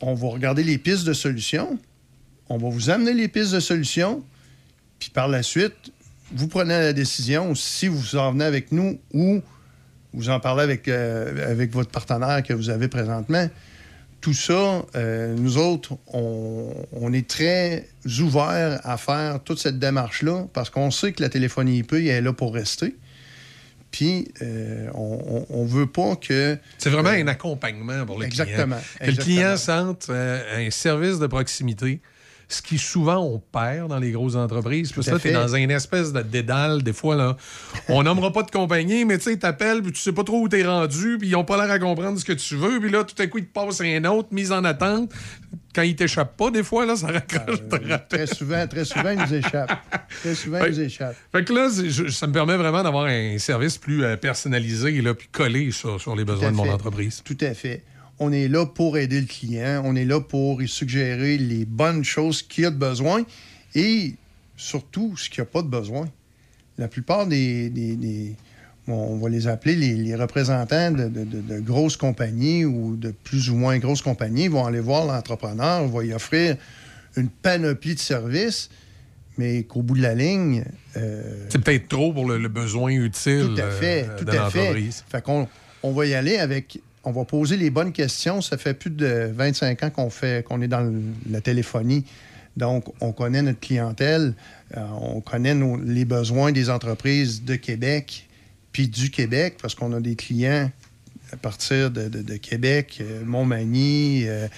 [0.00, 1.78] On va regarder les pistes de solutions.
[2.48, 4.22] On va vous amener les pistes de solutions.
[4.98, 5.92] Puis par la suite,
[6.32, 9.40] vous prenez la décision si vous en venez avec nous ou
[10.12, 13.48] vous en parlez avec, euh, votre partenaire que vous avez présentement.
[14.20, 17.88] Tout ça, euh, nous autres, on, est très
[18.20, 22.32] ouverts à faire toute cette démarche-là parce qu'on sait que la téléphonie IP est là
[22.32, 22.96] pour rester.
[23.94, 26.58] Puis, euh, on ne veut pas que...
[26.78, 29.06] C'est vraiment un accompagnement pour le Exactement, client.
[29.12, 32.00] Que le client sente euh, un service de proximité,
[32.48, 34.90] ce qui souvent on perd dans les grosses entreprises.
[34.90, 37.14] Parce que tu es dans une espèce de dédale, des fois.
[37.14, 37.36] là.
[37.88, 40.48] On nommera pas de compagnie, mais tu sais, t'appelles, puis tu sais pas trop où
[40.48, 43.04] t'es rendu, puis ils ont pas l'air à comprendre ce que tu veux, puis là,
[43.04, 45.12] tout à coup, ils te passent un autre, mise en attente.
[45.74, 47.60] Quand ils t'échappent pas, des fois, là, ça raccroche.
[47.70, 48.06] rappelle.
[48.08, 49.78] Très souvent, très souvent, ils nous échappent.
[50.22, 51.16] Très souvent, Fait- ils nous échappent.
[51.32, 55.14] Fait que là, je- ça me permet vraiment d'avoir un service plus euh, personnalisé, là,
[55.14, 57.22] puis collé sur, sur les besoins de mon entreprise.
[57.24, 57.82] Tout à fait.
[58.20, 59.82] On est là pour aider le client.
[59.84, 63.24] On est là pour lui suggérer les bonnes choses qu'il a de besoin
[63.74, 64.14] et
[64.56, 66.08] surtout ce qu'il n'a pas de besoin.
[66.78, 68.36] La plupart des, des- des- bon,
[68.88, 73.10] on va les appeler les, les représentants de, de- de- de grosses compagnies ou de
[73.10, 76.56] plus ou moins grosses compagnies vont aller voir l'entrepreneur, va lui offrir
[77.16, 78.68] une panoplie de services,
[79.38, 80.64] mais qu'au bout de la ligne,
[80.96, 84.30] euh, C'est peut-être trop pour le, le besoin utile tout à fait, euh, tout de
[84.32, 84.72] à fait.
[85.08, 85.48] Fait qu'on
[85.82, 88.40] on va y aller avec on va poser les bonnes questions.
[88.40, 92.04] Ça fait plus de 25 ans qu'on fait qu'on est dans le- la téléphonie.
[92.56, 94.32] Donc, on connaît notre clientèle,
[94.76, 98.26] euh, on connaît nos- les besoins des entreprises de Québec,
[98.74, 100.70] puis du Québec, parce qu'on a des clients
[101.32, 104.48] à partir de, Québec, euh, Montmagny, euh,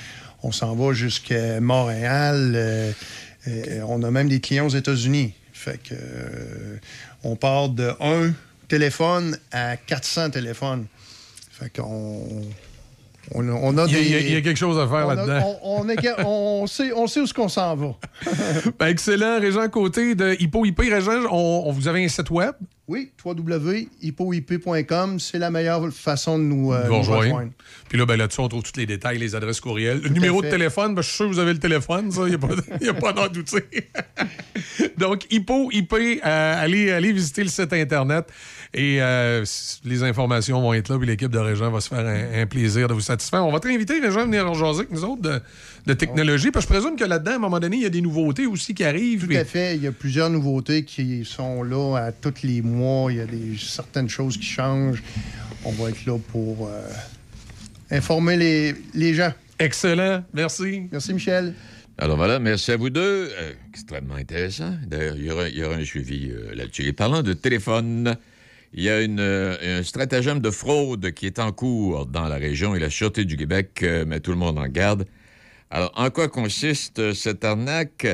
[0.42, 2.92] on s'en va jusqu'à Montréal, euh,
[3.86, 5.34] on a même des clients aux États-Unis.
[5.52, 5.94] Fait que
[7.24, 8.32] on part de un
[8.68, 10.86] téléphone à 400 téléphones.
[11.50, 12.42] Fait qu'on
[13.34, 14.04] on, a- on a Il y a- des...
[14.06, 15.58] il y a- il y a quelque chose à faire là-dedans.
[15.62, 17.94] On, on est- on sait, on sait où est-ce qu'on s'en va.
[18.78, 20.80] Ben, excellent, Régent Côté de Hippo IP.
[20.80, 22.52] Régent, on, vous avez un site web?
[22.88, 27.22] Oui, www.hippoip.com, c'est la meilleure façon de nous, euh, nous rejoindre.
[27.22, 27.50] rejoindre.
[27.88, 30.00] Puis là, ben, là-dessus, on trouve tous les détails, les adresses courriels.
[30.02, 32.28] Le numéro de téléphone, ben, je suis sûr que vous avez le téléphone, ça, il
[32.28, 32.48] n'y a pas,
[32.80, 33.64] y a pas d'en douter.
[34.98, 36.18] Donc, Hippo, IP, euh,
[36.62, 38.26] allez, allez visiter le site Internet
[38.74, 39.44] et euh,
[39.84, 42.88] les informations vont être là, puis l'équipe de Régent va se faire un, un plaisir
[42.88, 43.44] de vous satisfaire.
[43.46, 45.40] On va te inviter, Régent, à venir jaser avec nous autres de,
[45.86, 47.90] de technologie, parce que je présume que là-dedans, à un moment donné, il y a
[47.90, 49.20] des nouveautés aussi qui arrivent.
[49.22, 49.76] Tout puis- à fait.
[49.76, 53.10] Il y a plusieurs nouveautés qui sont là à tous les mois.
[53.12, 55.02] Il y a des, certaines choses qui changent.
[55.64, 56.88] On va être là pour euh,
[57.90, 59.32] informer les, les gens.
[59.58, 60.22] Excellent.
[60.34, 60.82] Merci.
[60.92, 61.54] Merci, Michel.
[61.98, 63.30] Alors voilà, merci à vous deux.
[63.32, 64.74] Euh, extrêmement intéressant.
[64.86, 66.82] D'ailleurs, il y aura, il y aura un suivi euh, là-dessus.
[66.84, 68.16] Et parlant de téléphone,
[68.76, 72.74] il y a euh, un stratagème de fraude qui est en cours dans la région
[72.74, 75.06] et la Sûreté du Québec euh, met tout le monde en garde.
[75.70, 78.06] Alors, en quoi consiste euh, cette arnaque?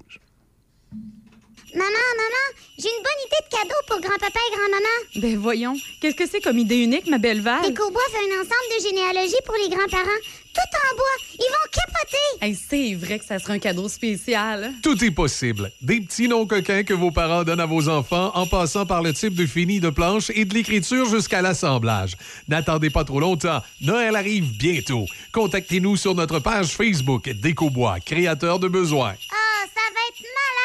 [1.74, 1.84] Maman,
[2.16, 2.46] maman,
[2.78, 4.96] j'ai une bonne idée de cadeau pour grand-papa et grand-maman.
[5.16, 7.62] Ben voyons, qu'est-ce que c'est comme idée unique, ma belle Val?
[7.62, 10.20] Décobois fait un ensemble de généalogie pour les grands-parents.
[10.54, 11.16] Tout en bois.
[11.34, 12.46] Ils vont capoter.
[12.46, 14.72] Hey, c'est vrai que ça serait un cadeau spécial.
[14.82, 15.70] Tout est possible.
[15.82, 19.12] Des petits noms coquins que vos parents donnent à vos enfants en passant par le
[19.12, 22.16] type de fini de planche et de l'écriture jusqu'à l'assemblage.
[22.48, 23.60] N'attendez pas trop longtemps.
[23.82, 25.04] Noël arrive bientôt.
[25.32, 29.14] Contactez-nous sur notre page Facebook Décobois, créateur de besoins.
[29.30, 30.55] Ah, ça va être malade.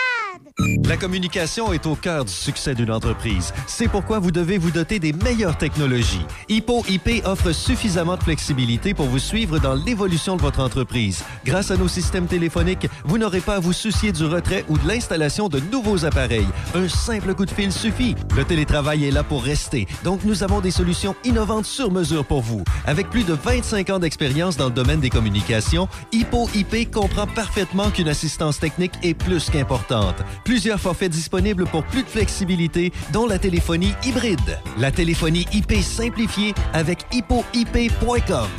[0.91, 3.53] La communication est au cœur du succès d'une entreprise.
[3.67, 6.25] C'est pourquoi vous devez vous doter des meilleures technologies.
[6.49, 11.23] Hippo IP offre suffisamment de flexibilité pour vous suivre dans l'évolution de votre entreprise.
[11.45, 14.87] Grâce à nos systèmes téléphoniques, vous n'aurez pas à vous soucier du retrait ou de
[14.87, 16.47] l'installation de nouveaux appareils.
[16.75, 18.15] Un simple coup de fil suffit.
[18.35, 22.41] Le télétravail est là pour rester, donc nous avons des solutions innovantes sur mesure pour
[22.41, 22.63] vous.
[22.85, 27.89] Avec plus de 25 ans d'expérience dans le domaine des communications, Hippo IP comprend parfaitement
[27.91, 30.21] qu'une assistance technique est plus qu'importante.
[30.43, 34.59] Plusieurs forfaits disponibles pour plus de flexibilité, dont la téléphonie hybride.
[34.77, 38.49] La téléphonie IP simplifiée avec hippoip.com.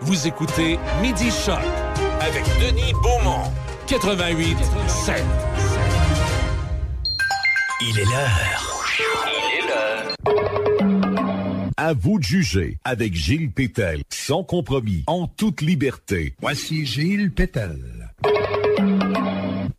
[0.00, 1.58] Vous écoutez Midi Choc
[2.20, 3.50] avec Denis Beaumont,
[3.86, 4.56] 88
[4.88, 5.24] 7.
[7.82, 8.84] Il est l'heure.
[8.98, 10.14] Il est l'heure.
[11.76, 16.34] À vous de juger avec Gilles Pétel, sans compromis, en toute liberté.
[16.40, 18.10] Voici Gilles Pétel.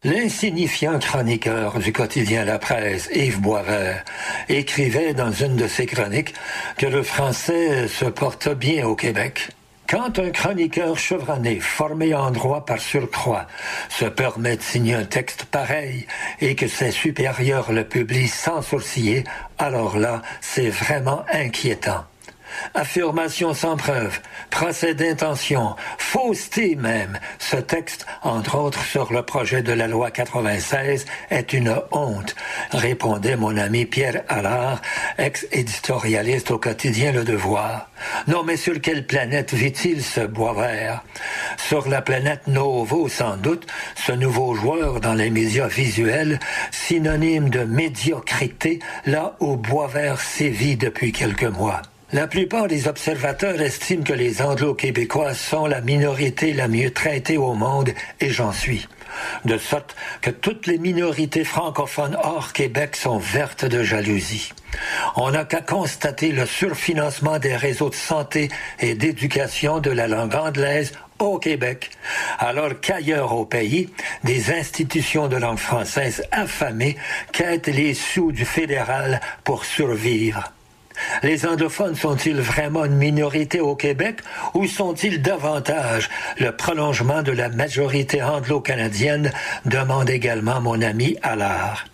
[0.04, 4.06] L'insignifiant chroniqueur du quotidien La Presse, Yves Boisvert,
[4.48, 6.36] écrivait dans une de ses chroniques
[6.78, 9.50] que le français se porte bien au Québec.
[9.90, 13.48] Quand un chroniqueur chevronné, formé en droit par surcroît,
[13.90, 16.06] se permet de signer un texte pareil
[16.42, 19.24] et que ses supérieurs le publient sans sourciller,
[19.58, 22.06] alors là, c'est vraiment inquiétant.
[22.74, 27.20] Affirmation sans preuve, procès d'intention, fausseté même.
[27.40, 32.36] Ce texte, entre autres sur le projet de la loi 96, est une honte,
[32.72, 34.82] répondait mon ami Pierre Allard,
[35.18, 37.90] ex-éditorialiste au quotidien Le Devoir.
[38.28, 41.04] Non, mais sur quelle planète vit-il ce bois vert?
[41.58, 46.40] Sur la planète Novo, sans doute, ce nouveau joueur dans les médias visuels,
[46.72, 51.82] synonyme de médiocrité, là où bois vert sévit depuis quelques mois.
[52.14, 57.54] La plupart des observateurs estiment que les Anglo-Québécois sont la minorité la mieux traitée au
[57.54, 57.90] monde,
[58.22, 58.88] et j'en suis.
[59.44, 64.54] De sorte que toutes les minorités francophones hors Québec sont vertes de jalousie.
[65.18, 68.48] On n'a qu'à constater le surfinancement des réseaux de santé
[68.80, 71.90] et d'éducation de la langue anglaise au Québec,
[72.40, 73.90] alors qu'ailleurs au pays,
[74.24, 76.96] des institutions de langue française affamées
[77.34, 80.54] quêtent les sous du fédéral pour survivre.
[81.24, 84.20] Les anglophones sont-ils vraiment une minorité au Québec
[84.54, 89.32] ou sont-ils davantage le prolongement de la majorité anglo-canadienne
[89.66, 91.86] demande également mon ami Allard.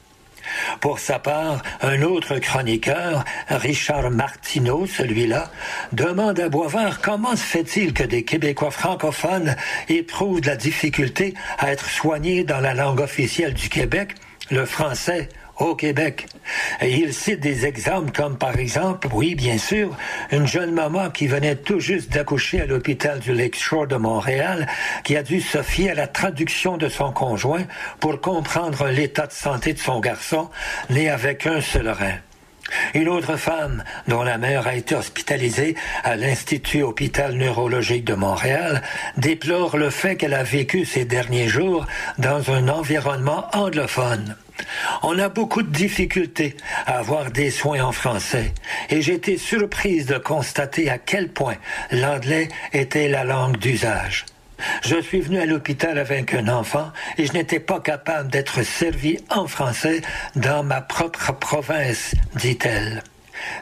[0.82, 5.51] Pour sa part, un autre chroniqueur, Richard Martineau, celui-là,
[5.91, 9.56] demande à Boisvert comment se fait-il que des Québécois francophones
[9.89, 14.16] éprouvent de la difficulté à être soignés dans la langue officielle du Québec,
[14.51, 15.30] le français,
[15.64, 16.28] au Québec.
[16.82, 19.95] Et il cite des exemples comme par exemple, oui, bien sûr,
[20.32, 24.68] une jeune maman qui venait tout juste d'accoucher à l'hôpital du Lakeshore de Montréal,
[25.03, 27.64] qui a dû se fier à la traduction de son conjoint
[27.99, 30.49] pour comprendre l'état de santé de son garçon,
[30.89, 32.18] né avec un seul rein.
[32.93, 38.82] Une autre femme, dont la mère a été hospitalisée à l'Institut Hôpital Neurologique de Montréal,
[39.18, 41.86] déplore le fait qu'elle a vécu ces derniers jours
[42.18, 44.36] dans un environnement anglophone.
[45.01, 48.54] On a beaucoup de difficultés à avoir des soins en français
[48.89, 51.56] et été surprise de constater à quel point
[51.91, 54.26] l'anglais était la langue d'usage.
[54.82, 59.18] Je suis venu à l'hôpital avec un enfant et je n'étais pas capable d'être servi
[59.30, 60.01] en français
[60.36, 63.04] dans ma propre province, dit-elle.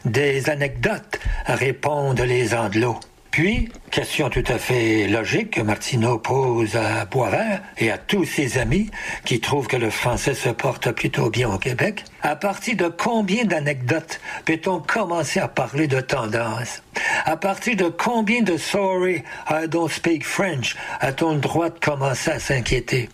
[0.06, 3.00] Des anecdotes, répondent les anglos.
[3.32, 8.58] Puis, question tout à fait logique que Martineau pose à Boisvert et à tous ses
[8.58, 8.92] amis
[9.24, 12.04] qui trouvent que le français se porte plutôt bien au Québec.
[12.24, 16.84] À partir de combien d'anecdotes peut-on commencer à parler de tendance?
[17.24, 22.32] À partir de combien de sorry, I don't speak French a-t-on le droit de commencer
[22.32, 23.08] à s'inquiéter?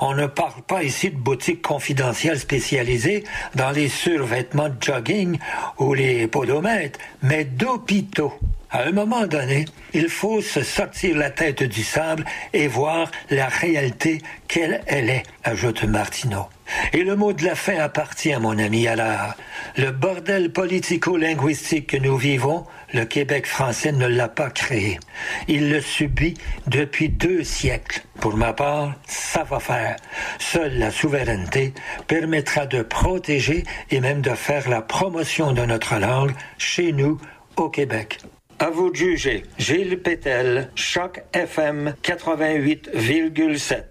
[0.00, 3.22] On ne parle pas ici de boutiques confidentielles spécialisées
[3.54, 5.38] dans les survêtements de jogging
[5.78, 8.34] ou les podomètres, mais d'hôpitaux.
[8.74, 13.46] À un moment donné, il faut se sortir la tête du sable et voir la
[13.46, 16.46] réalité quelle elle est, ajoute Martineau.
[16.92, 19.36] Et le mot de la fin appartient mon ami Allard.
[19.76, 24.98] Le bordel politico-linguistique que nous vivons, le Québec français ne l'a pas créé.
[25.46, 26.34] Il le subit
[26.66, 28.02] depuis deux siècles.
[28.20, 29.94] Pour ma part, ça va faire.
[30.40, 31.74] Seule la souveraineté
[32.08, 33.62] permettra de protéger
[33.92, 37.20] et même de faire la promotion de notre langue chez nous,
[37.56, 38.18] au Québec.
[38.64, 39.42] À vous de juger.
[39.58, 43.84] Gilles Pétel, Choc FM 88,7.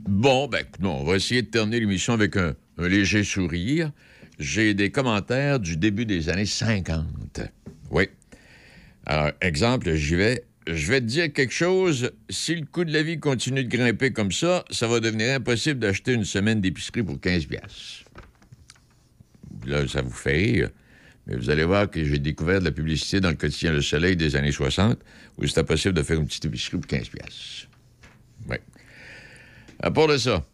[0.00, 3.92] Bon, ben, non, on va essayer de terminer l'émission avec un, léger sourire.
[4.40, 7.42] J'ai des commentaires du début des années 50.
[7.92, 8.08] Oui.
[9.06, 10.44] Alors, exemple, j'y vais.
[10.66, 12.10] Je vais te dire quelque chose.
[12.28, 15.78] Si le coût de la vie continue de grimper comme ça, ça va devenir impossible
[15.78, 18.04] d'acheter une semaine d'épicerie pour 15 piastres.
[19.64, 20.68] Là, ça vous fait.
[21.28, 24.16] Mais vous allez voir que j'ai découvert de la publicité dans le quotidien Le Soleil
[24.16, 24.98] des années 60
[25.36, 27.68] où c'était possible de faire une petite épicerie pour 15 piastres.
[28.48, 28.56] Oui.
[29.80, 30.44] À part de ça,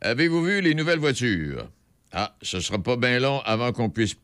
[0.00, 1.70] avez-vous vu les nouvelles voitures?
[2.12, 4.16] Ah, ce sera pas bien long avant qu'on puisse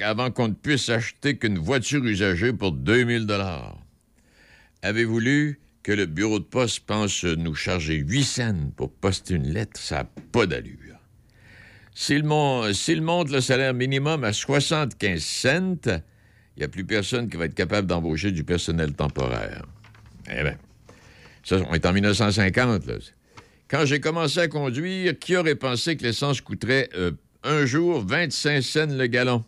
[0.00, 3.78] avant qu'on ne puisse acheter qu'une voiture usagée pour 2000 dollars.
[4.82, 9.52] Avez-vous lu que le bureau de poste pense nous charger 8 cents pour poster une
[9.52, 9.80] lettre?
[9.80, 10.98] Ça n'a pas d'allure.
[11.94, 17.28] S'il mon- s'il monte le salaire minimum à 75 cents, il n'y a plus personne
[17.28, 19.64] qui va être capable d'embaucher du personnel temporaire.
[20.28, 20.56] Eh bien,
[21.44, 22.94] ça, on est en 1950, là.
[23.68, 27.12] Quand j'ai commencé à conduire, qui aurait pensé que l'essence coûterait euh,
[27.44, 29.44] un jour 25 cents le gallon?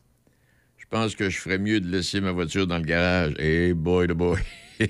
[0.78, 3.34] Je pense que je ferais mieux de laisser ma voiture dans le garage.
[3.38, 4.38] Eh boy, the boy.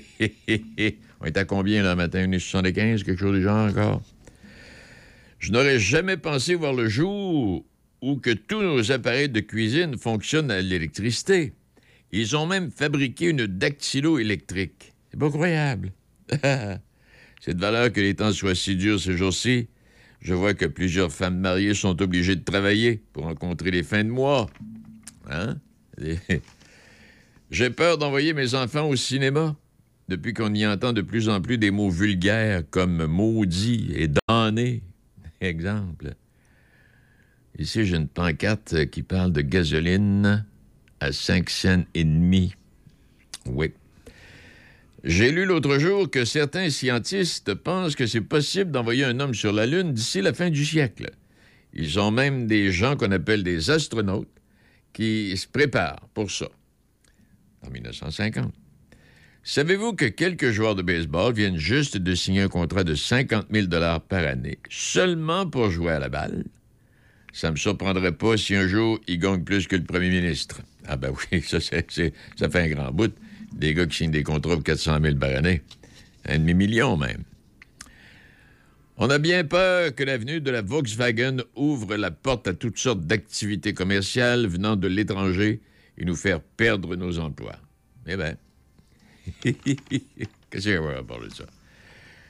[1.21, 2.27] on est à combien, là, matin?
[2.27, 4.01] 1,75, quelque chose du genre encore?
[5.39, 7.65] Je n'aurais jamais pensé voir le jour
[8.01, 11.53] où que tous nos appareils de cuisine fonctionnent à l'électricité.
[12.11, 14.93] Ils ont même fabriqué une dactylo électrique.
[15.11, 15.91] C'est pas croyable.
[17.41, 19.67] C'est de valeur que les temps soient si durs ces jours-ci.
[20.21, 24.09] Je vois que plusieurs femmes mariées sont obligées de travailler pour rencontrer les fins de
[24.09, 24.49] mois.
[25.29, 25.57] Hein?
[27.51, 29.55] J'ai peur d'envoyer mes enfants au cinéma
[30.09, 34.81] depuis qu'on y entend de plus en plus des mots vulgaires comme maudit et damné.
[35.41, 36.15] Exemple.
[37.57, 40.45] Ici, j'ai une pancarte qui parle de gasoline
[40.99, 42.53] à 5 cents et demi.
[43.45, 43.73] Oui.
[45.03, 49.53] J'ai lu l'autre jour que certains scientistes pensent que c'est possible d'envoyer un homme sur
[49.53, 51.11] la Lune d'ici la fin du siècle.
[51.73, 54.27] Ils ont même des gens qu'on appelle des astronautes
[54.93, 56.47] qui se préparent pour ça.
[57.65, 58.53] En 1950.
[59.49, 63.67] Savez-vous que quelques joueurs de baseball viennent juste de signer un contrat de 50 000
[64.09, 66.43] par année seulement pour jouer à la balle?
[67.31, 70.59] Ça me surprendrait pas si un jour ils gagnent plus que le premier ministre.
[70.85, 72.13] Ah ben oui, ça fait
[72.55, 73.15] un grand bout.
[73.53, 75.61] Des gars qui signent des contrats pour 400 000 par année.
[76.25, 77.23] Un demi-million même.
[78.97, 83.07] On a bien peur que l'avenue de la Volkswagen ouvre la porte à toutes sortes
[83.07, 85.61] d'activités commerciales venant de l'étranger
[85.97, 87.59] et nous faire perdre nos emplois.
[88.07, 88.35] Eh bien,
[89.41, 91.45] qu'est-ce qu'on va parler de ça?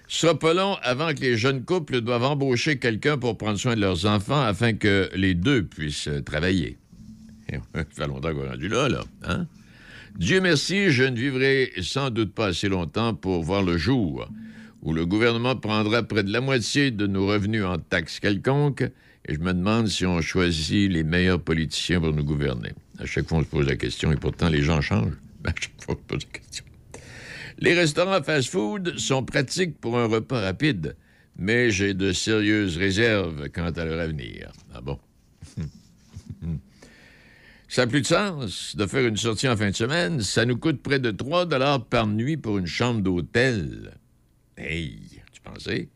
[0.08, 3.76] Ce sera pas long avant que les jeunes couples doivent embaucher quelqu'un pour prendre soin
[3.76, 6.78] de leurs enfants afin que les deux puissent euh, travailler.
[7.52, 9.04] Ça fait longtemps qu'on est rendu là, là.
[9.24, 9.48] Hein?
[10.18, 14.28] Dieu merci, je ne vivrai sans doute pas assez longtemps pour voir le jour
[14.82, 18.84] où le gouvernement prendra près de la moitié de nos revenus en taxes quelconques,
[19.28, 22.72] et je me demande si on choisit les meilleurs politiciens pour nous gouverner.
[23.00, 25.18] À chaque fois, on se pose la question, et pourtant, les gens changent.
[25.44, 26.66] À chaque fois, on se pose la question.
[27.60, 30.96] Les restaurants fast-food sont pratiques pour un repas rapide,
[31.38, 34.52] mais j'ai de sérieuses réserves quant à leur avenir.
[34.74, 35.00] Ah bon?
[37.68, 40.22] Ça n'a plus de sens de faire une sortie en fin de semaine.
[40.22, 43.98] Ça nous coûte près de 3 dollars par nuit pour une chambre d'hôtel.
[44.56, 45.00] Hey,
[45.34, 45.90] tu pensais?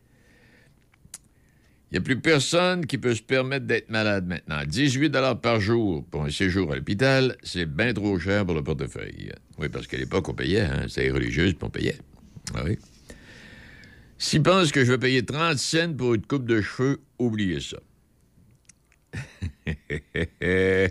[1.92, 4.62] Il n'y a plus personne qui peut se permettre d'être malade maintenant.
[4.66, 8.64] 18 dollars par jour pour un séjour à l'hôpital, c'est bien trop cher pour le
[8.64, 9.30] portefeuille.
[9.58, 10.62] Oui, parce qu'à l'époque, on payait.
[10.62, 10.86] Hein?
[10.88, 11.98] C'était religieuse, puis on payait.
[12.54, 12.78] Ah oui.
[14.16, 17.76] S'ils pensent que je vais payer 30 cents pour une coupe de cheveux, oubliez ça.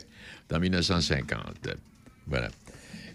[0.54, 1.70] En 1950.
[2.28, 2.50] Voilà.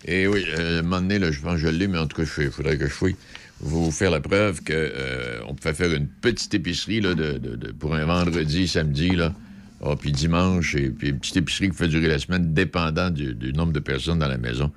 [0.07, 2.17] Et oui, euh, à un moment donné, je pense que je l'ai, mais en tout
[2.17, 3.15] cas, il faudrait que je fouille.
[3.61, 8.05] Vous faire la preuve qu'on on pouvait faire une petite épicerie là, de, pour un
[8.05, 9.35] vendredi, samedi, là.
[9.83, 13.35] Ah, puis dimanche, et puis une petite épicerie qui fait durer la semaine, dépendant du,
[13.35, 14.73] du nombre de personnes dans la maison,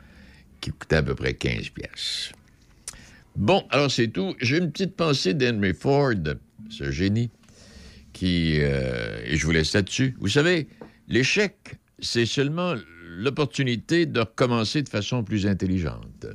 [0.59, 2.31] qui coûtait à peu près 15 pièces.
[3.35, 4.35] Bon, alors c'est tout.
[4.41, 6.13] J'ai une petite pensée d'Henry Ford,
[6.69, 7.29] ce génie,
[8.11, 8.57] qui...
[8.59, 10.15] euh, et je vous laisse là-dessus.
[10.19, 10.67] Vous savez,
[11.07, 11.55] l'échec,
[11.99, 12.75] c'est seulement
[13.07, 16.25] l'opportunité de recommencer de façon plus intelligente.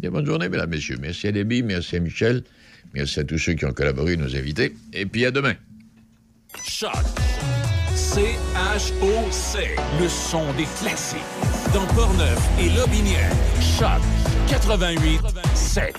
[0.00, 0.96] Bien, bonne journée, mesdames, messieurs.
[0.98, 2.42] Merci à Debbie, merci à Michel,
[2.94, 4.74] merci à tous ceux qui ont collaboré, nos invités.
[4.94, 5.52] Et puis à demain.
[6.66, 6.90] Choc.
[7.94, 9.58] C-H-O-C.
[10.00, 11.18] Le son des classiques.
[11.74, 13.30] Dans Portneuf et Lobinière.
[13.60, 14.00] Choc
[14.48, 15.20] 88
[15.54, 15.94] 7.